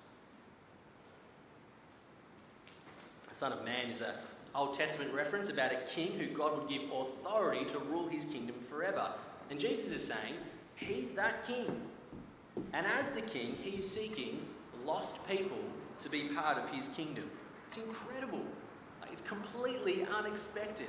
The 3.30 3.36
Son 3.36 3.54
of 3.54 3.64
Man 3.64 3.90
is 3.90 4.02
a 4.02 4.16
Old 4.54 4.74
Testament 4.74 5.14
reference 5.14 5.50
about 5.50 5.72
a 5.72 5.78
king 5.88 6.20
who 6.20 6.28
God 6.28 6.58
would 6.58 6.68
give 6.68 6.84
authority 6.92 7.64
to 7.66 7.80
rule 7.80 8.08
his 8.08 8.26
kingdom 8.26 8.56
forever. 8.70 9.10
And 9.50 9.60
Jesus 9.60 9.94
is 9.94 10.08
saying, 10.08 10.36
He's 10.76 11.12
that 11.12 11.48
king. 11.48 11.82
And 12.74 12.86
as 12.86 13.14
the 13.14 13.22
king, 13.22 13.56
he 13.62 13.78
is 13.78 13.90
seeking 13.90 14.46
lost 14.86 15.26
people 15.28 15.60
to 16.00 16.10
be 16.10 16.24
part 16.30 16.58
of 16.58 16.70
his 16.70 16.88
kingdom. 16.90 17.30
It's 17.68 17.78
incredible. 17.78 18.44
It's 19.12 19.22
completely 19.22 20.06
unexpected. 20.06 20.88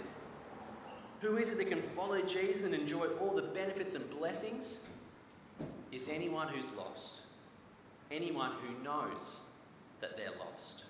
Who 1.22 1.36
is 1.36 1.48
it 1.48 1.58
that 1.58 1.68
can 1.68 1.82
follow 1.94 2.20
Jesus 2.20 2.64
and 2.64 2.74
enjoy 2.74 3.06
all 3.20 3.34
the 3.34 3.42
benefits 3.42 3.94
and 3.94 4.10
blessings? 4.18 4.80
It's 5.92 6.08
anyone 6.08 6.48
who's 6.48 6.70
lost. 6.76 7.22
Anyone 8.10 8.50
who 8.60 8.82
knows 8.82 9.40
that 10.00 10.16
they're 10.16 10.36
lost. 10.38 10.84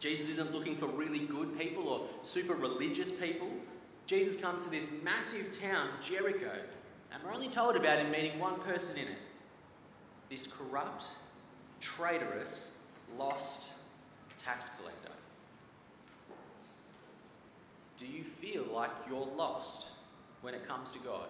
Jesus 0.00 0.30
isn't 0.30 0.52
looking 0.52 0.76
for 0.76 0.86
really 0.86 1.20
good 1.20 1.58
people 1.58 1.88
or 1.88 2.08
super 2.22 2.54
religious 2.54 3.10
people. 3.10 3.50
Jesus 4.06 4.40
comes 4.40 4.64
to 4.64 4.70
this 4.70 4.94
massive 5.04 5.60
town, 5.60 5.88
Jericho, 6.00 6.52
and 7.12 7.22
we're 7.22 7.34
only 7.34 7.50
told 7.50 7.76
about 7.76 7.98
him 7.98 8.10
meeting 8.10 8.38
one 8.38 8.58
person 8.60 8.98
in 8.98 9.08
it 9.08 9.18
this 10.30 10.46
corrupt, 10.46 11.04
traitorous, 11.80 12.72
lost 13.18 13.70
tax 14.38 14.70
collector. 14.78 15.17
Do 17.98 18.06
you 18.06 18.22
feel 18.22 18.64
like 18.72 18.92
you're 19.08 19.28
lost 19.36 19.88
when 20.40 20.54
it 20.54 20.66
comes 20.66 20.92
to 20.92 21.00
God? 21.00 21.26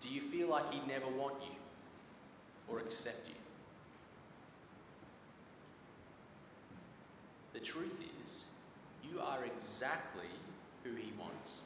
Do 0.00 0.08
you 0.08 0.22
feel 0.22 0.48
like 0.48 0.72
He'd 0.72 0.88
never 0.88 1.06
want 1.06 1.34
you 1.42 1.54
or 2.68 2.80
accept 2.80 3.28
you? 3.28 3.34
The 7.52 7.60
truth 7.60 8.00
is, 8.24 8.46
you 9.04 9.20
are 9.20 9.44
exactly 9.44 10.30
who 10.82 10.94
He 10.94 11.12
wants. 11.20 11.60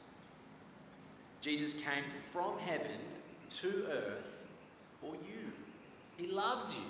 Jesus 1.39 1.75
came 1.75 2.03
from 2.33 2.59
heaven 2.59 2.99
to 3.61 3.87
earth 3.89 4.45
for 4.99 5.13
you. 5.15 5.51
He 6.17 6.27
loves 6.27 6.73
you. 6.73 6.83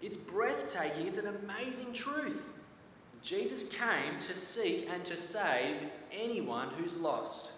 It's 0.00 0.16
breathtaking, 0.16 1.08
it's 1.08 1.18
an 1.18 1.34
amazing 1.44 1.92
truth. 1.92 2.55
Jesus 3.26 3.68
came 3.68 4.20
to 4.20 4.36
seek 4.36 4.88
and 4.88 5.04
to 5.04 5.16
save 5.16 5.78
anyone 6.12 6.68
who's 6.78 6.96
lost. 6.96 7.50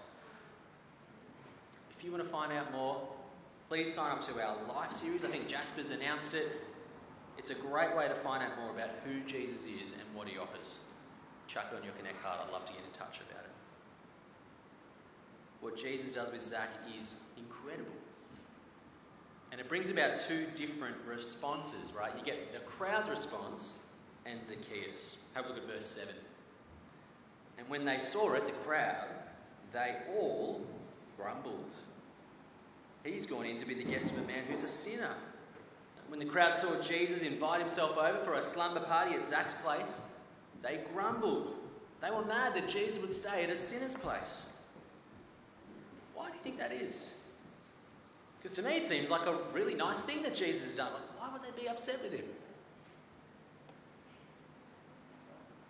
If 1.96 2.02
you 2.02 2.10
want 2.10 2.24
to 2.24 2.30
find 2.30 2.54
out 2.54 2.72
more, 2.72 3.06
please 3.68 3.92
sign 3.92 4.12
up 4.12 4.22
to 4.22 4.40
our 4.40 4.56
life 4.66 4.94
series. 4.94 5.24
I 5.24 5.28
think 5.28 5.46
Jasper's 5.46 5.90
announced 5.90 6.32
it. 6.32 6.50
It's 7.36 7.50
a 7.50 7.54
great 7.54 7.94
way 7.94 8.08
to 8.08 8.14
find 8.14 8.42
out 8.42 8.58
more 8.58 8.70
about 8.70 8.88
who 9.04 9.20
Jesus 9.26 9.66
is 9.66 9.92
and 9.92 10.02
what 10.14 10.26
he 10.26 10.38
offers. 10.38 10.78
Chuck 11.48 11.66
on 11.76 11.84
your 11.84 11.92
Connect 11.98 12.22
card. 12.22 12.38
I'd 12.42 12.50
love 12.50 12.64
to 12.64 12.72
get 12.72 12.80
in 12.80 12.98
touch 12.98 13.20
about 13.28 13.44
it. 13.44 13.50
What 15.60 15.76
Jesus 15.76 16.14
does 16.14 16.32
with 16.32 16.46
Zach 16.46 16.70
is 16.98 17.16
incredible. 17.36 17.92
And 19.52 19.60
it 19.60 19.68
brings 19.68 19.90
about 19.90 20.18
two 20.18 20.46
different 20.54 20.96
responses, 21.06 21.92
right? 21.92 22.12
You 22.18 22.24
get 22.24 22.54
the 22.54 22.60
crowd's 22.60 23.10
response 23.10 23.80
and 24.30 24.44
Zacchaeus. 24.44 25.18
Have 25.34 25.46
a 25.46 25.48
look 25.48 25.58
at 25.58 25.66
verse 25.66 25.86
7. 25.86 26.14
And 27.58 27.68
when 27.68 27.84
they 27.84 27.98
saw 27.98 28.34
it, 28.34 28.46
the 28.46 28.52
crowd, 28.52 29.08
they 29.72 29.96
all 30.16 30.64
grumbled. 31.16 31.72
He's 33.04 33.26
gone 33.26 33.46
in 33.46 33.56
to 33.56 33.66
be 33.66 33.74
the 33.74 33.84
guest 33.84 34.10
of 34.10 34.18
a 34.18 34.26
man 34.26 34.44
who's 34.48 34.62
a 34.62 34.68
sinner. 34.68 35.14
When 36.08 36.20
the 36.20 36.26
crowd 36.26 36.54
saw 36.54 36.80
Jesus 36.80 37.22
invite 37.22 37.60
himself 37.60 37.96
over 37.98 38.18
for 38.24 38.34
a 38.34 38.42
slumber 38.42 38.80
party 38.80 39.14
at 39.14 39.26
Zach's 39.26 39.54
place, 39.54 40.06
they 40.62 40.80
grumbled. 40.92 41.54
They 42.00 42.10
were 42.10 42.24
mad 42.24 42.54
that 42.54 42.68
Jesus 42.68 42.98
would 43.00 43.12
stay 43.12 43.44
at 43.44 43.50
a 43.50 43.56
sinner's 43.56 43.94
place. 43.94 44.50
Why 46.14 46.28
do 46.28 46.36
you 46.36 46.42
think 46.42 46.58
that 46.58 46.72
is? 46.72 47.14
Because 48.40 48.56
to 48.56 48.62
me, 48.62 48.76
it 48.76 48.84
seems 48.84 49.10
like 49.10 49.26
a 49.26 49.36
really 49.52 49.74
nice 49.74 50.00
thing 50.00 50.22
that 50.22 50.34
Jesus 50.34 50.64
has 50.64 50.74
done. 50.74 50.92
Like, 50.92 51.20
why 51.20 51.32
would 51.32 51.42
they 51.42 51.60
be 51.60 51.68
upset 51.68 52.02
with 52.02 52.12
him? 52.12 52.24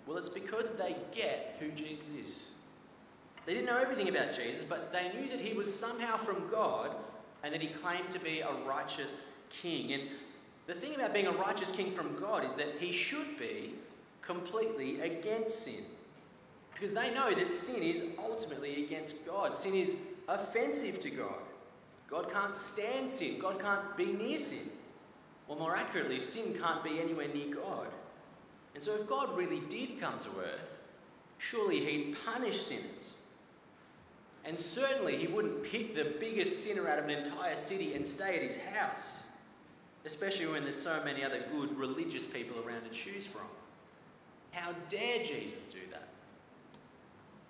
Well, 0.08 0.16
it's 0.16 0.30
because 0.30 0.70
they 0.70 0.96
get 1.14 1.56
who 1.60 1.68
Jesus 1.72 2.08
is. 2.08 2.50
They 3.44 3.52
didn't 3.52 3.66
know 3.66 3.76
everything 3.76 4.08
about 4.08 4.34
Jesus, 4.34 4.64
but 4.64 4.90
they 4.90 5.12
knew 5.12 5.28
that 5.28 5.40
he 5.40 5.52
was 5.52 5.72
somehow 5.72 6.16
from 6.16 6.48
God 6.50 6.92
and 7.44 7.52
that 7.52 7.60
he 7.60 7.68
claimed 7.68 8.08
to 8.10 8.18
be 8.18 8.40
a 8.40 8.50
righteous 8.66 9.30
king. 9.50 9.92
And 9.92 10.04
the 10.66 10.72
thing 10.72 10.94
about 10.94 11.12
being 11.12 11.26
a 11.26 11.32
righteous 11.32 11.70
king 11.70 11.92
from 11.92 12.18
God 12.18 12.42
is 12.42 12.54
that 12.54 12.76
he 12.80 12.90
should 12.90 13.38
be 13.38 13.74
completely 14.22 15.02
against 15.02 15.64
sin. 15.64 15.84
Because 16.72 16.92
they 16.92 17.12
know 17.12 17.34
that 17.34 17.52
sin 17.52 17.82
is 17.82 18.04
ultimately 18.18 18.84
against 18.84 19.26
God, 19.26 19.54
sin 19.54 19.74
is 19.74 20.00
offensive 20.26 21.00
to 21.00 21.10
God. 21.10 21.42
God 22.08 22.32
can't 22.32 22.56
stand 22.56 23.10
sin. 23.10 23.38
God 23.38 23.60
can't 23.60 23.94
be 23.94 24.06
near 24.06 24.38
sin. 24.38 24.70
Or 25.48 25.56
more 25.56 25.76
accurately, 25.76 26.18
sin 26.18 26.58
can't 26.58 26.82
be 26.82 26.98
anywhere 26.98 27.28
near 27.28 27.54
God. 27.54 27.88
And 28.78 28.84
so, 28.84 28.94
if 28.94 29.08
God 29.08 29.36
really 29.36 29.58
did 29.68 30.00
come 30.00 30.20
to 30.20 30.28
earth, 30.38 30.70
surely 31.38 31.80
he'd 31.84 32.14
punish 32.24 32.60
sinners. 32.60 33.16
And 34.44 34.56
certainly 34.56 35.16
he 35.16 35.26
wouldn't 35.26 35.64
pick 35.64 35.96
the 35.96 36.14
biggest 36.20 36.62
sinner 36.64 36.88
out 36.88 37.00
of 37.00 37.06
an 37.06 37.10
entire 37.10 37.56
city 37.56 37.94
and 37.94 38.06
stay 38.06 38.36
at 38.36 38.42
his 38.44 38.56
house, 38.60 39.24
especially 40.04 40.46
when 40.46 40.62
there's 40.62 40.80
so 40.80 41.02
many 41.04 41.24
other 41.24 41.42
good 41.50 41.76
religious 41.76 42.24
people 42.24 42.56
around 42.64 42.84
to 42.84 42.90
choose 42.90 43.26
from. 43.26 43.48
How 44.52 44.70
dare 44.86 45.24
Jesus 45.24 45.66
do 45.66 45.80
that? 45.90 46.06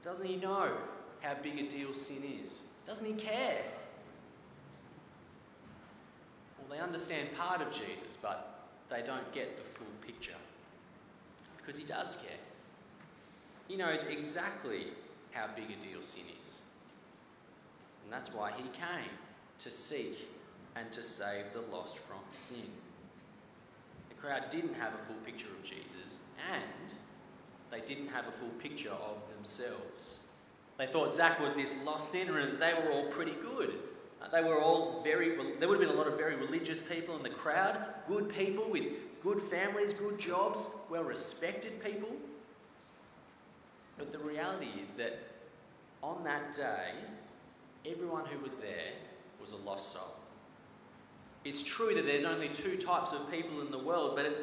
Doesn't 0.02 0.26
he 0.26 0.36
know 0.36 0.78
how 1.20 1.34
big 1.42 1.58
a 1.58 1.68
deal 1.68 1.92
sin 1.92 2.22
is? 2.42 2.62
Doesn't 2.86 3.04
he 3.04 3.12
care? 3.12 3.64
Well, 6.58 6.74
they 6.74 6.82
understand 6.82 7.28
part 7.36 7.60
of 7.60 7.70
Jesus, 7.70 8.16
but 8.16 8.70
they 8.88 9.02
don't 9.02 9.30
get 9.34 9.58
the 9.58 9.64
full 9.64 9.86
picture. 10.00 10.32
Because 11.68 11.82
he 11.82 11.86
does 11.86 12.16
care. 12.16 12.38
He 13.68 13.76
knows 13.76 14.08
exactly 14.08 14.86
how 15.32 15.48
big 15.54 15.66
a 15.66 15.82
deal 15.82 16.00
sin 16.00 16.22
is. 16.42 16.62
And 18.02 18.10
that's 18.10 18.32
why 18.32 18.52
he 18.56 18.62
came 18.62 19.10
to 19.58 19.70
seek 19.70 20.30
and 20.76 20.90
to 20.92 21.02
save 21.02 21.52
the 21.52 21.60
lost 21.70 21.98
from 21.98 22.20
sin. 22.32 22.70
The 24.08 24.14
crowd 24.14 24.48
didn't 24.48 24.72
have 24.76 24.94
a 24.94 25.06
full 25.06 25.16
picture 25.26 25.48
of 25.48 25.62
Jesus, 25.62 26.20
and 26.50 26.94
they 27.70 27.80
didn't 27.84 28.08
have 28.08 28.26
a 28.26 28.32
full 28.32 28.48
picture 28.60 28.92
of 28.92 29.18
themselves. 29.36 30.20
They 30.78 30.86
thought 30.86 31.14
Zach 31.14 31.38
was 31.38 31.52
this 31.52 31.84
lost 31.84 32.10
sinner 32.10 32.38
and 32.38 32.58
they 32.58 32.72
were 32.72 32.90
all 32.92 33.08
pretty 33.08 33.34
good. 33.42 33.74
Uh, 34.22 34.28
they 34.30 34.42
were 34.42 34.58
all 34.58 35.02
very, 35.04 35.36
there 35.58 35.68
would 35.68 35.78
have 35.78 35.86
been 35.86 35.94
a 35.94 35.98
lot 35.98 36.08
of 36.08 36.16
very 36.16 36.34
religious 36.34 36.80
people 36.80 37.14
in 37.16 37.22
the 37.22 37.28
crowd, 37.28 37.78
good 38.08 38.30
people 38.30 38.70
with 38.70 38.84
good 39.22 39.40
families, 39.40 39.92
good 39.92 40.18
jobs, 40.18 40.70
well 40.90 41.04
respected 41.04 41.82
people. 41.82 42.10
But 43.96 44.12
the 44.12 44.18
reality 44.18 44.68
is 44.80 44.92
that 44.92 45.18
on 46.02 46.22
that 46.24 46.54
day, 46.54 46.92
everyone 47.84 48.24
who 48.26 48.38
was 48.42 48.54
there 48.54 48.92
was 49.40 49.52
a 49.52 49.56
lost 49.56 49.92
soul. 49.92 50.14
It's 51.44 51.62
true 51.62 51.94
that 51.94 52.04
there's 52.04 52.24
only 52.24 52.48
two 52.48 52.76
types 52.76 53.12
of 53.12 53.30
people 53.30 53.60
in 53.60 53.70
the 53.70 53.78
world, 53.78 54.14
but 54.16 54.24
it's 54.24 54.42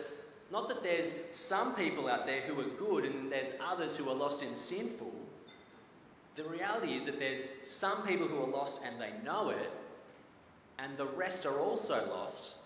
not 0.51 0.67
that 0.70 0.84
there's 0.84 1.13
some 1.34 1.75
people 1.75 2.08
out 2.08 2.25
there 2.25 2.41
who 2.41 2.60
are 2.60 2.70
good 2.77 3.05
and 3.05 3.32
there's 3.32 3.51
others 3.65 3.96
who 3.96 4.10
are 4.10 4.15
lost 4.15 4.41
and 4.41 4.55
sinful. 4.55 5.13
The 6.36 6.44
reality 6.44 6.96
is 6.96 7.05
that 7.05 7.20
there's 7.20 7.48
some 7.65 8.05
people 8.05 8.27
who 8.27 8.41
are 8.41 8.48
lost 8.48 8.82
and 8.86 9.00
they 9.00 9.12
know 9.24 9.50
it, 9.50 9.72
and 10.79 10.98
the 10.98 11.05
rest 11.05 11.46
are 11.46 11.60
also 11.60 12.05
lost, 12.10 12.58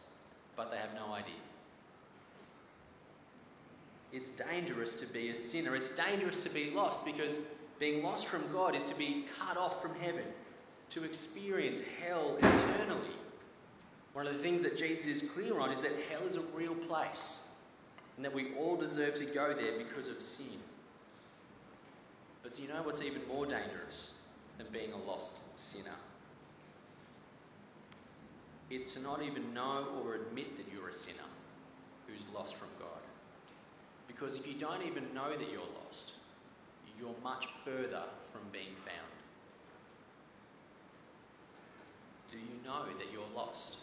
but 0.56 0.72
they 0.72 0.78
have 0.78 0.94
no 0.96 1.14
idea. 1.14 1.36
It's 4.12 4.30
dangerous 4.30 5.00
to 5.02 5.06
be 5.08 5.30
a 5.30 5.36
sinner. 5.36 5.76
It's 5.76 5.96
dangerous 5.96 6.44
to 6.44 6.50
be 6.50 6.72
lost 6.72 7.06
because 7.06 7.38
being 7.80 8.04
lost 8.04 8.26
from 8.28 8.44
God 8.52 8.76
is 8.76 8.84
to 8.86 8.96
be 8.96 9.26
cut 9.40 9.56
off 9.58 9.82
from 9.82 9.96
heaven, 10.00 10.24
to 10.92 11.04
experience 11.04 11.84
hell 12.04 12.36
eternally. 12.38 13.16
One 14.14 14.26
of 14.26 14.34
the 14.34 14.40
things 14.40 14.64
that 14.64 14.78
Jesus 14.78 15.06
is 15.06 15.30
clear 15.30 15.60
on 15.60 15.72
is 15.72 15.82
that 15.82 15.92
hell 16.10 16.26
is 16.28 16.36
a 16.36 16.42
real 16.56 16.76
place 16.76 17.40
and 18.18 18.26
that 18.26 18.34
we 18.34 18.54
all 18.56 18.76
deserve 18.76 19.16
to 19.16 19.26
go 19.26 19.54
there 19.54 19.78
because 19.78 20.08
of 20.08 20.22
sin. 20.22 20.60
But 22.44 22.54
do 22.54 22.62
you 22.62 22.68
know 22.68 22.82
what's 22.84 23.02
even 23.02 23.22
more 23.28 23.46
dangerous 23.46 24.14
than 24.58 24.68
being 24.74 24.92
a 24.92 24.98
lost 24.98 25.40
sinner? 25.58 25.96
It's 28.70 28.94
to 28.96 29.02
not 29.02 29.22
even 29.24 29.54
know 29.54 29.88
or 30.04 30.16
admit 30.16 30.58
that 30.58 30.66
you're 30.74 30.90
a 30.90 30.94
sinner 30.94 31.18
who's 32.08 32.26
lost 32.34 32.56
from 32.56 32.68
God. 32.80 32.90
Because 34.20 34.36
if 34.36 34.46
you 34.46 34.54
don't 34.54 34.82
even 34.86 35.06
know 35.14 35.30
that 35.30 35.50
you're 35.50 35.62
lost, 35.86 36.14
you're 37.00 37.16
much 37.24 37.48
further 37.64 38.04
from 38.34 38.42
being 38.52 38.76
found. 38.86 38.98
Do 42.30 42.38
you 42.38 42.62
know 42.66 42.86
that 42.98 43.14
you're 43.14 43.24
lost? 43.34 43.78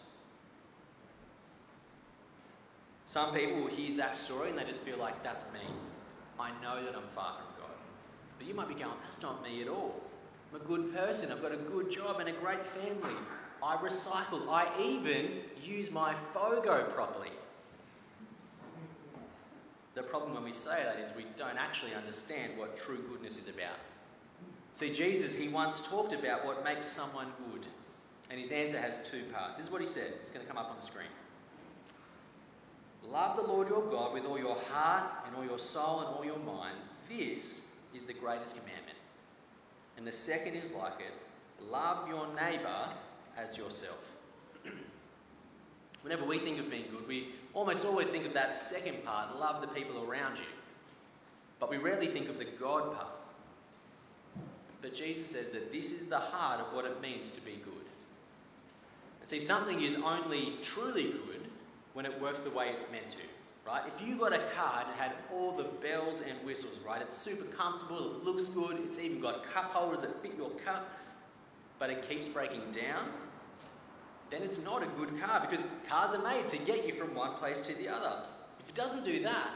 Some 3.05 3.33
people 3.33 3.61
will 3.61 3.67
hear 3.67 3.89
Zach's 3.89 4.19
story 4.19 4.49
and 4.49 4.59
they 4.59 4.63
just 4.63 4.81
feel 4.81 4.97
like, 4.97 5.23
that's 5.23 5.51
me. 5.53 5.61
I 6.39 6.51
know 6.61 6.83
that 6.85 6.95
I'm 6.95 7.07
far 7.15 7.33
from 7.33 7.63
God. 7.63 7.75
But 8.37 8.47
you 8.47 8.53
might 8.53 8.67
be 8.67 8.75
going, 8.75 8.91
that's 9.03 9.23
not 9.23 9.41
me 9.41 9.63
at 9.63 9.67
all. 9.67 9.99
I'm 10.53 10.61
a 10.61 10.63
good 10.63 10.93
person. 10.93 11.31
I've 11.31 11.41
got 11.41 11.51
a 11.51 11.57
good 11.57 11.89
job 11.89 12.19
and 12.19 12.29
a 12.29 12.33
great 12.33 12.65
family. 12.67 13.15
I 13.63 13.75
recycle. 13.77 14.47
I 14.49 14.67
even 14.79 15.39
use 15.63 15.89
my 15.89 16.13
FOGO 16.35 16.93
properly. 16.93 17.31
The 19.97 20.03
problem 20.03 20.35
when 20.35 20.43
we 20.43 20.53
say 20.53 20.83
that 20.83 20.99
is 20.99 21.15
we 21.17 21.25
don't 21.35 21.57
actually 21.57 21.95
understand 21.95 22.55
what 22.55 22.77
true 22.77 23.03
goodness 23.09 23.39
is 23.39 23.47
about. 23.47 23.79
See, 24.73 24.93
Jesus, 24.93 25.35
he 25.35 25.47
once 25.47 25.87
talked 25.87 26.13
about 26.13 26.45
what 26.45 26.63
makes 26.63 26.85
someone 26.85 27.25
good. 27.51 27.65
And 28.29 28.39
his 28.39 28.51
answer 28.51 28.79
has 28.79 29.09
two 29.09 29.23
parts. 29.33 29.57
This 29.57 29.65
is 29.65 29.71
what 29.71 29.81
he 29.81 29.87
said. 29.87 30.13
It's 30.19 30.29
going 30.29 30.45
to 30.45 30.47
come 30.47 30.59
up 30.59 30.69
on 30.69 30.75
the 30.79 30.85
screen. 30.85 31.07
Love 33.09 33.37
the 33.37 33.41
Lord 33.41 33.69
your 33.69 33.81
God 33.89 34.13
with 34.13 34.25
all 34.25 34.37
your 34.37 34.57
heart 34.71 35.09
and 35.25 35.35
all 35.35 35.43
your 35.43 35.57
soul 35.57 36.01
and 36.01 36.09
all 36.09 36.23
your 36.23 36.37
mind. 36.37 36.77
This 37.09 37.65
is 37.95 38.03
the 38.03 38.13
greatest 38.13 38.55
commandment. 38.55 38.99
And 39.97 40.05
the 40.05 40.11
second 40.11 40.53
is 40.53 40.73
like 40.73 40.99
it 40.99 41.65
love 41.71 42.07
your 42.07 42.27
neighbour 42.35 42.89
as 43.35 43.57
yourself. 43.57 43.97
Whenever 46.03 46.23
we 46.23 46.37
think 46.37 46.59
of 46.59 46.69
being 46.69 46.85
good, 46.91 47.07
we 47.07 47.29
almost 47.57 47.85
always 47.85 48.07
think 48.07 48.23
of 48.23 48.33
that 48.33 48.53
second 48.53 49.03
part 49.03 49.37
love 49.39 49.61
the 49.61 49.67
people 49.67 50.05
around 50.07 50.37
you. 50.37 50.45
But 51.59 51.71
we 51.71 51.77
rarely 51.77 52.05
think 52.05 52.29
of 52.29 52.37
the 52.37 52.45
God 52.45 52.93
part. 52.93 53.07
But 54.79 54.93
Jesus 54.93 55.25
says 55.25 55.49
that 55.49 55.71
this 55.73 55.91
is 55.91 56.05
the 56.05 56.19
heart 56.19 56.61
of 56.61 56.67
what 56.75 56.85
it 56.85 57.01
means 57.01 57.31
to 57.31 57.41
be 57.41 57.59
good. 57.65 57.73
And 59.19 59.27
see, 59.27 59.39
something 59.39 59.81
is 59.81 59.95
only 59.95 60.53
truly 60.61 61.05
good 61.05 61.47
when 61.93 62.05
it 62.05 62.21
works 62.21 62.41
the 62.41 62.51
way 62.51 62.69
it's 62.69 62.89
meant 62.91 63.07
to, 63.07 63.17
right? 63.65 63.81
If 63.87 64.07
you 64.07 64.17
got 64.17 64.33
a 64.33 64.43
car 64.55 64.83
and 64.85 64.89
it 64.91 65.01
had 65.01 65.13
all 65.33 65.51
the 65.51 65.63
bells 65.63 66.21
and 66.21 66.37
whistles, 66.45 66.77
right? 66.85 67.01
It's 67.01 67.17
super 67.17 67.45
comfortable, 67.45 68.17
it 68.17 68.23
looks 68.23 68.43
good, 68.49 68.79
it's 68.83 68.99
even 68.99 69.19
got 69.19 69.43
cup 69.51 69.71
holders 69.71 70.01
that 70.01 70.21
fit 70.21 70.35
your 70.37 70.51
cup, 70.63 70.91
but 71.79 71.89
it 71.89 72.07
keeps 72.07 72.27
breaking 72.27 72.61
down, 72.71 73.09
then 74.29 74.43
it's 74.43 74.61
not 74.63 74.83
a 74.83 74.87
good 74.97 75.19
car 75.21 75.45
because 75.47 75.65
cars 75.89 76.13
are 76.13 76.23
made 76.23 76.47
to 76.49 76.57
get 76.57 76.85
you 76.85 76.93
from 76.93 77.13
one 77.15 77.33
place 77.35 77.61
to 77.61 77.75
the 77.75 77.87
other. 77.87 78.23
If 78.59 78.69
it 78.69 78.75
doesn't 78.75 79.05
do 79.05 79.21
that, 79.23 79.49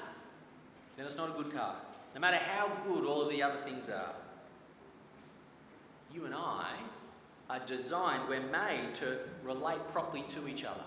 then 0.97 1.05
it's 1.05 1.17
not 1.17 1.29
a 1.29 1.43
good 1.43 1.53
car. 1.53 1.75
No 2.13 2.21
matter 2.21 2.37
how 2.37 2.71
good 2.85 3.05
all 3.05 3.21
of 3.21 3.29
the 3.29 3.41
other 3.41 3.59
things 3.63 3.89
are. 3.89 4.13
You 6.13 6.25
and 6.25 6.35
I 6.35 6.67
are 7.49 7.59
designed, 7.65 8.27
we're 8.27 8.41
made 8.41 8.93
to 8.95 9.19
relate 9.43 9.85
properly 9.89 10.23
to 10.29 10.47
each 10.47 10.63
other. 10.63 10.83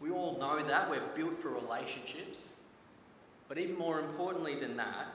We 0.00 0.10
all 0.10 0.36
know 0.38 0.62
that. 0.64 0.90
We're 0.90 1.06
built 1.14 1.40
for 1.40 1.50
relationships. 1.50 2.50
But 3.48 3.58
even 3.58 3.78
more 3.78 4.00
importantly 4.00 4.58
than 4.58 4.76
that, 4.76 5.06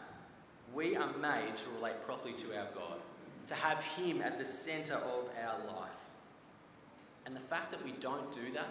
we 0.74 0.96
are 0.96 1.12
made 1.18 1.56
to 1.58 1.70
relate 1.78 2.02
properly 2.06 2.34
to 2.34 2.58
our 2.58 2.68
God, 2.74 3.00
to 3.48 3.56
have 3.56 3.84
Him 3.84 4.22
at 4.22 4.38
the 4.38 4.46
centre 4.46 4.96
of 4.96 5.30
our 5.44 5.58
life. 5.76 5.90
And 7.28 7.36
the 7.36 7.42
fact 7.42 7.72
that 7.72 7.84
we 7.84 7.92
don't 8.00 8.32
do 8.32 8.54
that 8.54 8.70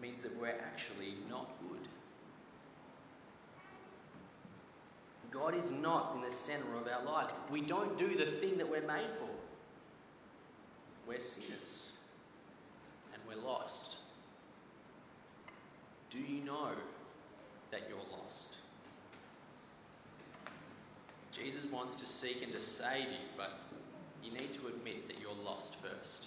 means 0.00 0.22
that 0.22 0.40
we're 0.40 0.46
actually 0.46 1.14
not 1.28 1.50
good. 1.68 1.88
God 5.32 5.56
is 5.56 5.72
not 5.72 6.12
in 6.14 6.22
the 6.22 6.30
centre 6.30 6.76
of 6.80 6.86
our 6.86 7.04
lives. 7.04 7.32
We 7.50 7.62
don't 7.62 7.98
do 7.98 8.16
the 8.16 8.26
thing 8.26 8.56
that 8.58 8.70
we're 8.70 8.86
made 8.86 9.08
for. 9.18 9.28
We're 11.08 11.20
sinners 11.20 11.94
and 13.12 13.20
we're 13.26 13.44
lost. 13.44 13.98
Do 16.10 16.20
you 16.20 16.44
know 16.44 16.70
that 17.72 17.80
you're 17.88 17.98
lost? 18.16 18.58
Jesus 21.32 21.68
wants 21.72 21.96
to 21.96 22.06
seek 22.06 22.44
and 22.44 22.52
to 22.52 22.60
save 22.60 23.08
you, 23.08 23.26
but 23.36 23.58
you 24.22 24.30
need 24.30 24.52
to 24.52 24.68
admit 24.68 25.08
that 25.08 25.20
you're 25.20 25.44
lost 25.44 25.74
first. 25.82 26.26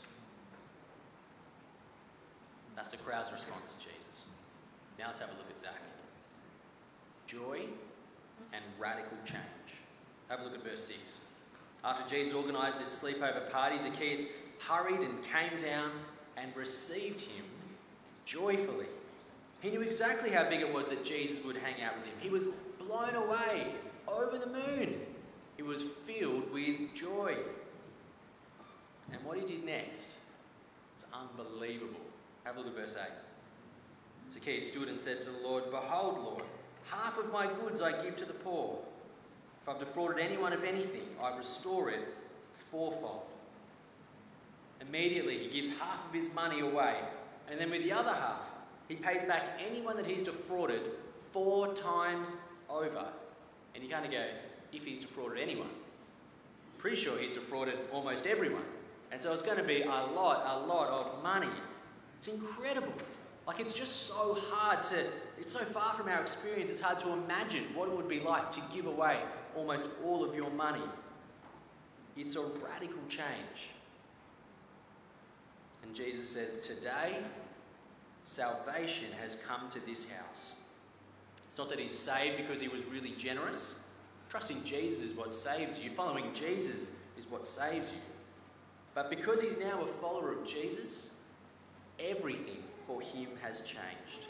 That's 2.77 2.91
the 2.91 2.97
crowd's 2.97 3.31
response 3.31 3.73
to 3.73 3.79
Jesus. 3.79 4.25
Now 4.99 5.07
let's 5.07 5.19
have 5.19 5.29
a 5.29 5.33
look 5.33 5.49
at 5.49 5.59
Zach. 5.59 5.81
Joy 7.25 7.61
and 8.53 8.63
radical 8.79 9.17
change. 9.25 9.41
Have 10.29 10.41
a 10.41 10.43
look 10.43 10.53
at 10.53 10.63
verse 10.63 10.83
6. 10.83 11.19
After 11.83 12.07
Jesus 12.15 12.35
organised 12.35 12.79
this 12.79 13.03
sleepover 13.03 13.49
party, 13.51 13.79
Zacchaeus 13.79 14.27
hurried 14.59 14.99
and 14.99 15.23
came 15.23 15.59
down 15.59 15.89
and 16.37 16.55
received 16.55 17.21
him 17.21 17.45
joyfully. 18.25 18.85
He 19.59 19.71
knew 19.71 19.81
exactly 19.81 20.29
how 20.29 20.47
big 20.47 20.61
it 20.61 20.71
was 20.71 20.85
that 20.87 21.03
Jesus 21.03 21.43
would 21.45 21.57
hang 21.57 21.81
out 21.81 21.97
with 21.97 22.05
him. 22.05 22.13
He 22.19 22.29
was 22.29 22.49
blown 22.77 23.15
away, 23.15 23.73
over 24.07 24.37
the 24.37 24.47
moon. 24.47 25.01
He 25.55 25.63
was 25.63 25.81
filled 26.05 26.53
with 26.53 26.93
joy. 26.93 27.37
And 29.11 29.23
what 29.23 29.39
he 29.39 29.45
did 29.45 29.65
next 29.65 30.15
is 30.95 31.05
unbelievable. 31.11 32.01
Have 32.47 32.55
a 32.55 32.59
look 32.59 32.69
at 32.69 32.75
verse 32.75 32.97
8. 32.97 33.11
Zacchaeus 34.31 34.71
stood 34.71 34.87
and 34.87 34.97
said 34.97 35.19
to 35.21 35.29
the 35.29 35.39
Lord, 35.45 35.69
Behold, 35.69 36.17
Lord, 36.23 36.43
Half 36.89 37.17
of 37.17 37.29
my 37.33 37.47
goods 37.61 37.81
I 37.81 38.01
give 38.01 38.15
to 38.15 38.25
the 38.25 38.33
poor. 38.33 38.79
If 39.61 39.67
I've 39.67 39.79
defrauded 39.79 40.19
anyone 40.19 40.53
of 40.53 40.63
anything, 40.63 41.07
I 41.21 41.35
restore 41.35 41.89
it 41.89 41.99
fourfold. 42.71 43.23
Immediately, 44.79 45.39
he 45.39 45.49
gives 45.49 45.77
half 45.77 46.07
of 46.07 46.13
his 46.13 46.33
money 46.33 46.61
away, 46.61 46.95
and 47.49 47.59
then 47.59 47.69
with 47.69 47.83
the 47.83 47.91
other 47.91 48.13
half, 48.13 48.39
he 48.87 48.95
pays 48.95 49.25
back 49.25 49.59
anyone 49.59 49.97
that 49.97 50.05
he's 50.05 50.23
defrauded 50.23 50.81
four 51.33 51.73
times 51.73 52.35
over. 52.69 53.05
And 53.75 53.83
you 53.83 53.89
kind 53.89 54.05
of 54.05 54.11
go, 54.11 54.23
if 54.71 54.85
he's 54.85 55.01
defrauded 55.01 55.39
anyone. 55.39 55.69
Pretty 56.77 56.95
sure 56.95 57.19
he's 57.19 57.33
defrauded 57.33 57.75
almost 57.91 58.25
everyone. 58.25 58.63
And 59.11 59.21
so 59.21 59.33
it's 59.33 59.41
going 59.41 59.57
to 59.57 59.63
be 59.63 59.81
a 59.81 59.87
lot, 59.87 60.45
a 60.47 60.65
lot 60.65 60.87
of 60.87 61.21
money. 61.21 61.49
It's 62.17 62.27
incredible. 62.27 62.93
Like 63.45 63.59
it's 63.59 63.73
just 63.73 64.07
so 64.07 64.37
hard 64.51 64.83
to, 64.83 65.05
it's 65.39 65.53
so 65.53 65.59
far 65.59 65.93
from 65.93 66.09
our 66.09 66.19
experience, 66.19 66.69
it's 66.69 66.81
hard 66.81 66.97
to 66.99 67.13
imagine 67.13 67.63
what 67.73 67.87
it 67.87 67.95
would 67.95 68.09
be 68.09 68.19
like 68.19 68.51
to 68.51 68.61
give 68.73 68.87
away 68.87 69.21
almost 69.55 69.89
all 70.03 70.25
of 70.25 70.35
your 70.35 70.49
money. 70.51 70.83
It's 72.17 72.35
a 72.35 72.41
radical 72.41 72.99
change. 73.07 73.69
And 75.83 75.95
Jesus 75.95 76.29
says, 76.29 76.59
Today, 76.67 77.19
salvation 78.23 79.07
has 79.21 79.37
come 79.47 79.69
to 79.69 79.85
this 79.85 80.09
house. 80.09 80.51
It's 81.47 81.57
not 81.57 81.69
that 81.69 81.79
he's 81.79 81.97
saved 81.97 82.37
because 82.37 82.59
he 82.59 82.67
was 82.67 82.83
really 82.85 83.11
generous. 83.11 83.79
Trusting 84.29 84.63
Jesus 84.65 85.01
is 85.03 85.13
what 85.13 85.33
saves 85.33 85.81
you. 85.81 85.89
Following 85.91 86.33
Jesus 86.33 86.91
is 87.17 87.25
what 87.29 87.47
saves 87.47 87.89
you. 87.89 88.01
But 88.93 89.09
because 89.09 89.39
he's 89.39 89.59
now 89.59 89.81
a 89.81 89.87
follower 89.87 90.33
of 90.33 90.45
Jesus, 90.45 91.11
everything 91.99 92.63
for 92.85 93.01
him 93.01 93.29
has 93.41 93.65
changed. 93.65 94.27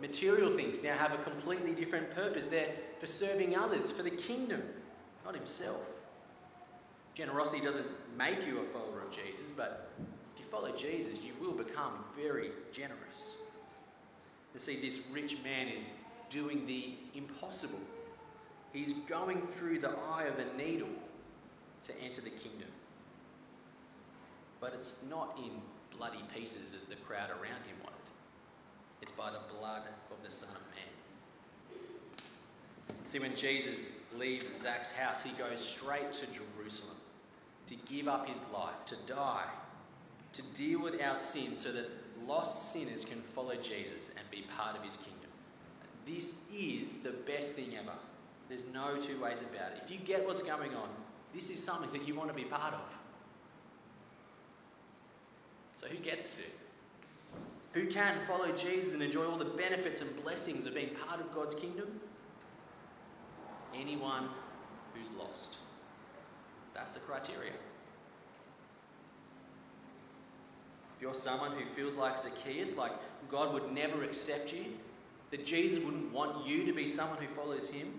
Material 0.00 0.50
things 0.52 0.82
now 0.82 0.96
have 0.96 1.12
a 1.12 1.18
completely 1.18 1.72
different 1.72 2.14
purpose. 2.14 2.46
They're 2.46 2.72
for 2.98 3.06
serving 3.06 3.56
others, 3.56 3.90
for 3.90 4.02
the 4.02 4.10
kingdom, 4.10 4.62
not 5.24 5.34
himself. 5.34 5.82
Generosity 7.14 7.62
doesn't 7.62 7.86
make 8.18 8.46
you 8.46 8.58
a 8.58 8.64
follower 8.72 9.02
of 9.02 9.10
Jesus, 9.10 9.52
but 9.56 9.92
if 10.34 10.40
you 10.40 10.46
follow 10.50 10.74
Jesus, 10.74 11.18
you 11.22 11.32
will 11.40 11.52
become 11.52 11.92
very 12.20 12.50
generous. 12.72 13.34
You 14.52 14.60
see, 14.60 14.76
this 14.76 15.02
rich 15.12 15.38
man 15.44 15.68
is 15.68 15.90
doing 16.28 16.66
the 16.66 16.94
impossible. 17.14 17.80
He's 18.72 18.92
going 18.92 19.42
through 19.42 19.78
the 19.78 19.90
eye 19.90 20.24
of 20.24 20.38
a 20.38 20.56
needle 20.56 20.88
to 21.84 21.92
enter 22.02 22.20
the 22.20 22.30
kingdom. 22.30 22.68
But 24.60 24.74
it's 24.74 25.02
not 25.08 25.38
in 25.38 25.52
bloody 25.96 26.22
pieces 26.34 26.74
as 26.74 26.84
the 26.84 26.96
crowd 26.96 27.30
around 27.30 27.64
him 27.66 27.76
wanted. 27.82 27.98
It's 29.02 29.12
by 29.12 29.30
the 29.30 29.40
blood 29.58 29.82
of 30.10 30.24
the 30.24 30.30
Son 30.30 30.50
of 30.50 30.62
Man. 30.74 30.84
See, 33.04 33.18
when 33.18 33.34
Jesus 33.36 33.92
leaves 34.18 34.48
Zach's 34.60 34.94
house, 34.94 35.22
he 35.22 35.30
goes 35.30 35.60
straight 35.60 36.12
to 36.14 36.26
Jerusalem 36.26 36.96
to 37.66 37.76
give 37.86 38.08
up 38.08 38.28
his 38.28 38.44
life, 38.52 38.84
to 38.86 38.96
die, 39.06 39.44
to 40.32 40.42
deal 40.54 40.80
with 40.80 41.00
our 41.02 41.16
sin 41.16 41.56
so 41.56 41.72
that 41.72 41.90
lost 42.26 42.72
sinners 42.72 43.04
can 43.04 43.20
follow 43.20 43.54
Jesus 43.56 44.10
and 44.16 44.30
be 44.30 44.44
part 44.56 44.76
of 44.76 44.82
his 44.82 44.96
kingdom. 44.96 45.30
This 46.06 46.42
is 46.54 47.00
the 47.00 47.10
best 47.10 47.52
thing 47.52 47.76
ever. 47.78 47.96
There's 48.48 48.72
no 48.72 48.96
two 48.96 49.20
ways 49.20 49.40
about 49.40 49.72
it. 49.72 49.82
If 49.84 49.90
you 49.90 49.98
get 49.98 50.26
what's 50.26 50.42
going 50.42 50.74
on, 50.74 50.88
this 51.34 51.50
is 51.50 51.62
something 51.62 51.90
that 51.92 52.06
you 52.06 52.14
want 52.14 52.28
to 52.28 52.34
be 52.34 52.44
part 52.44 52.74
of. 52.74 52.80
So, 55.84 55.90
who 55.90 55.98
gets 55.98 56.36
to? 56.36 56.42
Who 57.72 57.86
can 57.86 58.16
follow 58.26 58.50
Jesus 58.52 58.94
and 58.94 59.02
enjoy 59.02 59.26
all 59.26 59.36
the 59.36 59.44
benefits 59.44 60.00
and 60.00 60.22
blessings 60.22 60.64
of 60.64 60.74
being 60.74 60.94
part 61.06 61.20
of 61.20 61.34
God's 61.34 61.54
kingdom? 61.54 62.00
Anyone 63.78 64.30
who's 64.94 65.10
lost. 65.12 65.58
That's 66.72 66.92
the 66.92 67.00
criteria. 67.00 67.52
If 70.96 71.02
you're 71.02 71.12
someone 71.12 71.52
who 71.52 71.66
feels 71.74 71.96
like 71.96 72.18
Zacchaeus, 72.18 72.78
like 72.78 72.92
God 73.30 73.52
would 73.52 73.70
never 73.70 74.04
accept 74.04 74.54
you, 74.54 74.64
that 75.32 75.44
Jesus 75.44 75.84
wouldn't 75.84 76.10
want 76.14 76.46
you 76.46 76.64
to 76.64 76.72
be 76.72 76.88
someone 76.88 77.18
who 77.18 77.26
follows 77.26 77.68
him, 77.68 77.92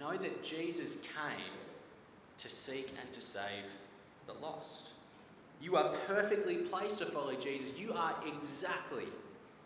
know 0.00 0.16
that 0.16 0.42
Jesus 0.42 1.02
came 1.02 1.52
to 2.38 2.48
seek 2.48 2.90
and 3.02 3.12
to 3.12 3.20
save 3.20 3.64
the 4.26 4.32
lost. 4.32 4.92
You 5.62 5.76
are 5.76 5.94
perfectly 6.08 6.56
placed 6.56 6.98
to 6.98 7.06
follow 7.06 7.34
Jesus. 7.34 7.78
You 7.78 7.92
are 7.92 8.16
exactly 8.26 9.06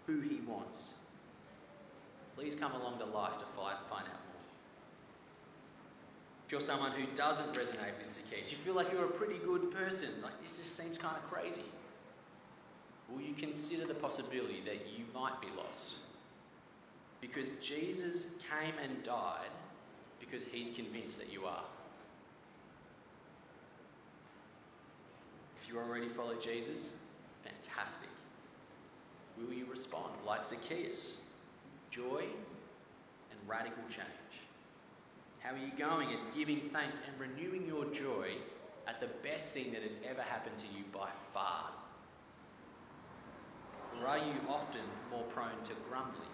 who 0.07 0.21
he 0.21 0.41
wants. 0.47 0.93
Please 2.37 2.55
come 2.55 2.73
along 2.73 2.99
to 2.99 3.07
life 3.07 3.33
to 3.39 3.47
find, 3.57 3.79
find 3.89 4.05
out 4.05 4.21
more. 4.29 4.43
If 6.45 6.53
you're 6.53 6.61
someone 6.61 6.93
who 6.93 7.07
doesn't 7.15 7.55
resonate 7.55 7.97
with 7.99 8.13
Zacchaeus, 8.13 8.51
you 8.51 8.59
feel 8.59 8.75
like 8.75 8.93
you're 8.93 9.07
a 9.07 9.11
pretty 9.11 9.39
good 9.39 9.71
person, 9.73 10.11
like 10.23 10.41
this 10.43 10.59
just 10.59 10.77
seems 10.77 10.99
kind 10.99 11.17
of 11.17 11.29
crazy, 11.31 11.65
will 13.09 13.23
you 13.23 13.33
consider 13.33 13.87
the 13.87 13.95
possibility 13.95 14.63
that 14.67 14.87
you 14.97 15.07
might 15.15 15.41
be 15.41 15.49
lost? 15.57 15.95
Because 17.23 17.53
Jesus 17.59 18.33
came 18.51 18.75
and 18.85 19.03
died 19.03 19.49
because 20.21 20.47
he's 20.47 20.69
convinced 20.69 21.19
that 21.21 21.33
you 21.33 21.47
are. 21.47 21.65
If 25.67 25.73
you 25.73 25.81
already 25.81 26.09
follow 26.09 26.37
Jesus, 26.37 26.93
fantastic. 27.43 28.09
Will 29.37 29.53
you 29.53 29.67
respond 29.67 30.13
like 30.25 30.47
Zacchaeus? 30.47 31.17
Joy 31.91 32.23
and 33.31 33.41
radical 33.49 33.83
change. 33.91 34.07
How 35.41 35.55
are 35.55 35.59
you 35.59 35.73
going 35.77 36.11
at 36.11 36.37
giving 36.37 36.71
thanks 36.73 37.01
and 37.05 37.19
renewing 37.21 37.67
your 37.67 37.85
joy 37.87 38.35
at 38.87 39.01
the 39.01 39.09
best 39.29 39.55
thing 39.55 39.73
that 39.73 39.83
has 39.83 39.99
ever 40.09 40.23
happened 40.23 40.57
to 40.59 40.67
you 40.67 40.85
by 40.93 41.09
far? 41.35 41.71
Or 44.01 44.07
are 44.07 44.19
you 44.19 44.35
often 44.49 44.83
more 45.11 45.25
prone 45.25 45.63
to 45.65 45.73
grumbling 45.89 46.29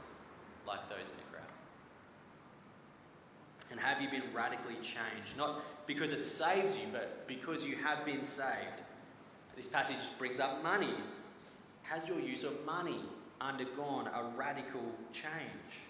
like 0.66 0.90
those 0.90 1.10
in 1.10 1.16
the 1.16 1.32
crowd? 1.32 1.46
And 3.70 3.80
have 3.80 4.02
you 4.02 4.10
been 4.10 4.34
radically 4.34 4.76
changed? 4.76 5.38
Not 5.38 5.86
because 5.86 6.12
it 6.12 6.22
saves 6.22 6.76
you, 6.76 6.84
but 6.92 7.26
because 7.26 7.64
you 7.64 7.76
have 7.76 8.04
been 8.04 8.24
saved. 8.24 8.82
This 9.56 9.68
passage 9.68 9.96
brings 10.18 10.40
up 10.40 10.62
money. 10.62 10.94
Has 11.82 12.08
your 12.08 12.20
use 12.20 12.44
of 12.44 12.64
money 12.64 13.00
undergone 13.40 14.08
a 14.08 14.24
radical 14.36 14.82
change? 15.12 15.80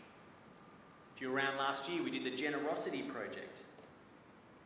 If 1.15 1.23
you 1.23 1.31
were 1.31 1.37
around 1.37 1.59
last 1.59 1.89
year, 1.89 2.03
we 2.03 2.11
did 2.11 2.25
the 2.25 2.37
generosity 2.37 3.03
project. 3.03 3.63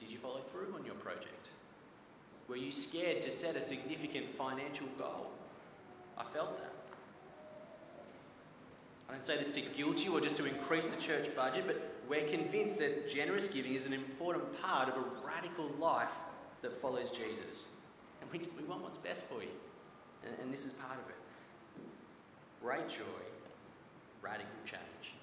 Did 0.01 0.11
you 0.11 0.19
follow 0.19 0.41
through 0.41 0.75
on 0.75 0.85
your 0.85 0.95
project? 0.95 1.51
Were 2.49 2.57
you 2.57 2.73
scared 2.73 3.23
to 3.23 3.31
set 3.31 3.57
a 3.57 3.63
significant 3.63 4.35
financial 4.37 4.87
goal? 4.99 5.31
I 6.17 6.25
felt 6.33 6.59
that. 6.59 6.73
I 9.09 9.13
don't 9.13 9.25
say 9.25 9.37
this 9.37 9.53
to 9.55 9.61
guilt 9.61 10.05
you 10.05 10.17
or 10.17 10.21
just 10.21 10.37
to 10.39 10.47
increase 10.47 10.87
the 10.87 11.01
church 11.01 11.35
budget, 11.37 11.65
but 11.67 11.97
we're 12.09 12.27
convinced 12.27 12.79
that 12.79 13.09
generous 13.09 13.49
giving 13.49 13.75
is 13.75 13.87
an 13.87 13.93
important 13.93 14.61
part 14.63 14.89
of 14.89 14.97
a 14.97 15.05
radical 15.27 15.69
life 15.79 16.11
that 16.63 16.81
follows 16.81 17.11
Jesus. 17.11 17.67
And 18.33 18.41
we, 18.41 18.47
we 18.61 18.69
want 18.69 18.83
what's 18.83 18.97
best 18.97 19.25
for 19.25 19.43
you. 19.43 19.49
And, 20.25 20.35
and 20.43 20.53
this 20.53 20.65
is 20.65 20.73
part 20.73 20.95
of 20.95 21.09
it. 21.09 21.17
Great 22.63 22.89
joy, 22.89 23.05
radical 24.23 24.51
change. 24.65 25.15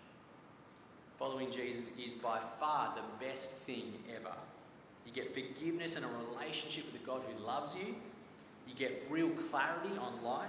Following 1.19 1.51
Jesus 1.51 1.89
is 1.97 2.13
by 2.13 2.39
far 2.59 2.95
the 2.95 3.25
best 3.25 3.51
thing 3.51 3.93
ever. 4.15 4.33
You 5.05 5.11
get 5.13 5.33
forgiveness 5.33 5.95
and 5.95 6.05
a 6.05 6.09
relationship 6.31 6.91
with 6.91 7.01
a 7.01 7.05
God 7.05 7.21
who 7.27 7.45
loves 7.45 7.75
you. 7.75 7.95
You 8.67 8.75
get 8.75 9.05
real 9.09 9.29
clarity 9.29 9.97
on 9.99 10.23
life. 10.23 10.47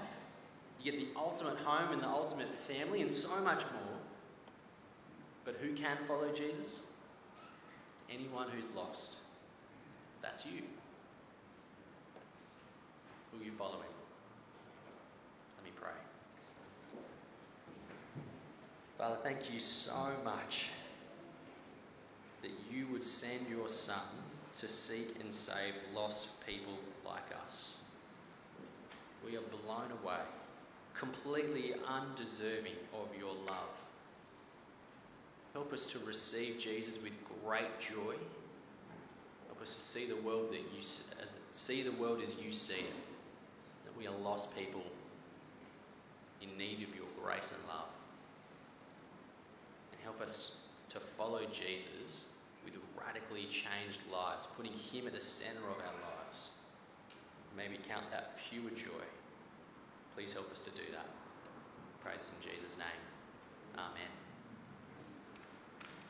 You 0.81 0.93
get 0.93 1.01
the 1.01 1.19
ultimate 1.19 1.59
home 1.59 1.93
and 1.93 2.03
the 2.03 2.09
ultimate 2.09 2.55
family 2.69 3.01
and 3.01 3.11
so 3.11 3.41
much 3.41 3.63
more. 3.65 3.99
But 5.45 5.57
who 5.61 5.75
can 5.75 5.97
follow 6.07 6.33
Jesus? 6.33 6.81
Anyone 8.11 8.49
who's 8.51 8.69
lost. 8.75 9.17
That's 10.23 10.47
you. 10.47 10.63
Will 13.37 13.45
you 13.45 13.53
follow 13.53 13.75
him? 13.75 13.95
Let 15.59 15.65
me 15.65 15.71
pray. 15.75 15.91
Father, 18.99 19.17
thank 19.23 19.53
you 19.53 19.61
so 19.61 20.11
much 20.25 20.69
that 22.43 22.51
you 22.71 22.87
would 22.93 23.05
send 23.05 23.47
your 23.49 23.69
Son 23.69 23.97
to 24.61 24.69
seek 24.69 25.17
and 25.21 25.33
save 25.33 25.75
lost 25.95 26.29
people 26.47 26.75
like 27.05 27.25
us. 27.45 27.75
We 29.27 29.37
are 29.37 29.43
blown 29.65 29.91
away, 30.03 30.21
completely 30.95 31.75
undeserving 31.89 32.75
of 32.93 33.09
your 33.19 33.35
love. 33.47 33.75
Help 35.55 35.73
us 35.73 35.87
to 35.87 35.99
receive 36.01 36.59
Jesus 36.59 37.03
with 37.03 37.13
great 37.45 37.81
joy. 37.81 38.17
Help 39.47 39.63
us 39.63 39.75
to 39.75 39.81
see 39.81 40.07
the 40.07 40.17
world 40.17 40.51
that 40.51 40.59
you 40.59 40.83
see 41.53 41.83
the 41.83 41.93
world 41.93 42.21
as 42.23 42.35
you 42.45 42.53
see 42.53 42.75
it. 42.75 43.04
We 44.05 44.11
are 44.11 44.19
lost 44.23 44.55
people 44.55 44.83
in 46.43 46.59
need 46.59 46.87
of 46.87 46.95
your 46.95 47.09
grace 47.23 47.55
and 47.57 47.67
love. 47.67 47.89
And 49.93 50.01
help 50.03 50.21
us 50.21 50.57
to 50.91 51.01
follow 51.01 51.41
Jesus 51.51 52.27
with 52.67 52.75
radically 53.01 53.45
changed 53.45 54.01
lives, 54.13 54.47
putting 54.47 54.73
Him 54.73 55.07
at 55.07 55.15
the 55.15 55.23
centre 55.23 55.65
of 55.71 55.79
our 55.79 55.97
lives. 56.05 56.51
May 57.57 57.69
we 57.69 57.79
count 57.89 58.11
that 58.11 58.37
pure 58.51 58.69
joy. 58.77 59.07
Please 60.15 60.35
help 60.35 60.53
us 60.53 60.61
to 60.61 60.71
do 60.71 60.85
that. 60.93 61.09
Pray 62.03 62.13
this 62.19 62.31
in 62.31 62.51
Jesus' 62.51 62.77
name. 62.77 63.05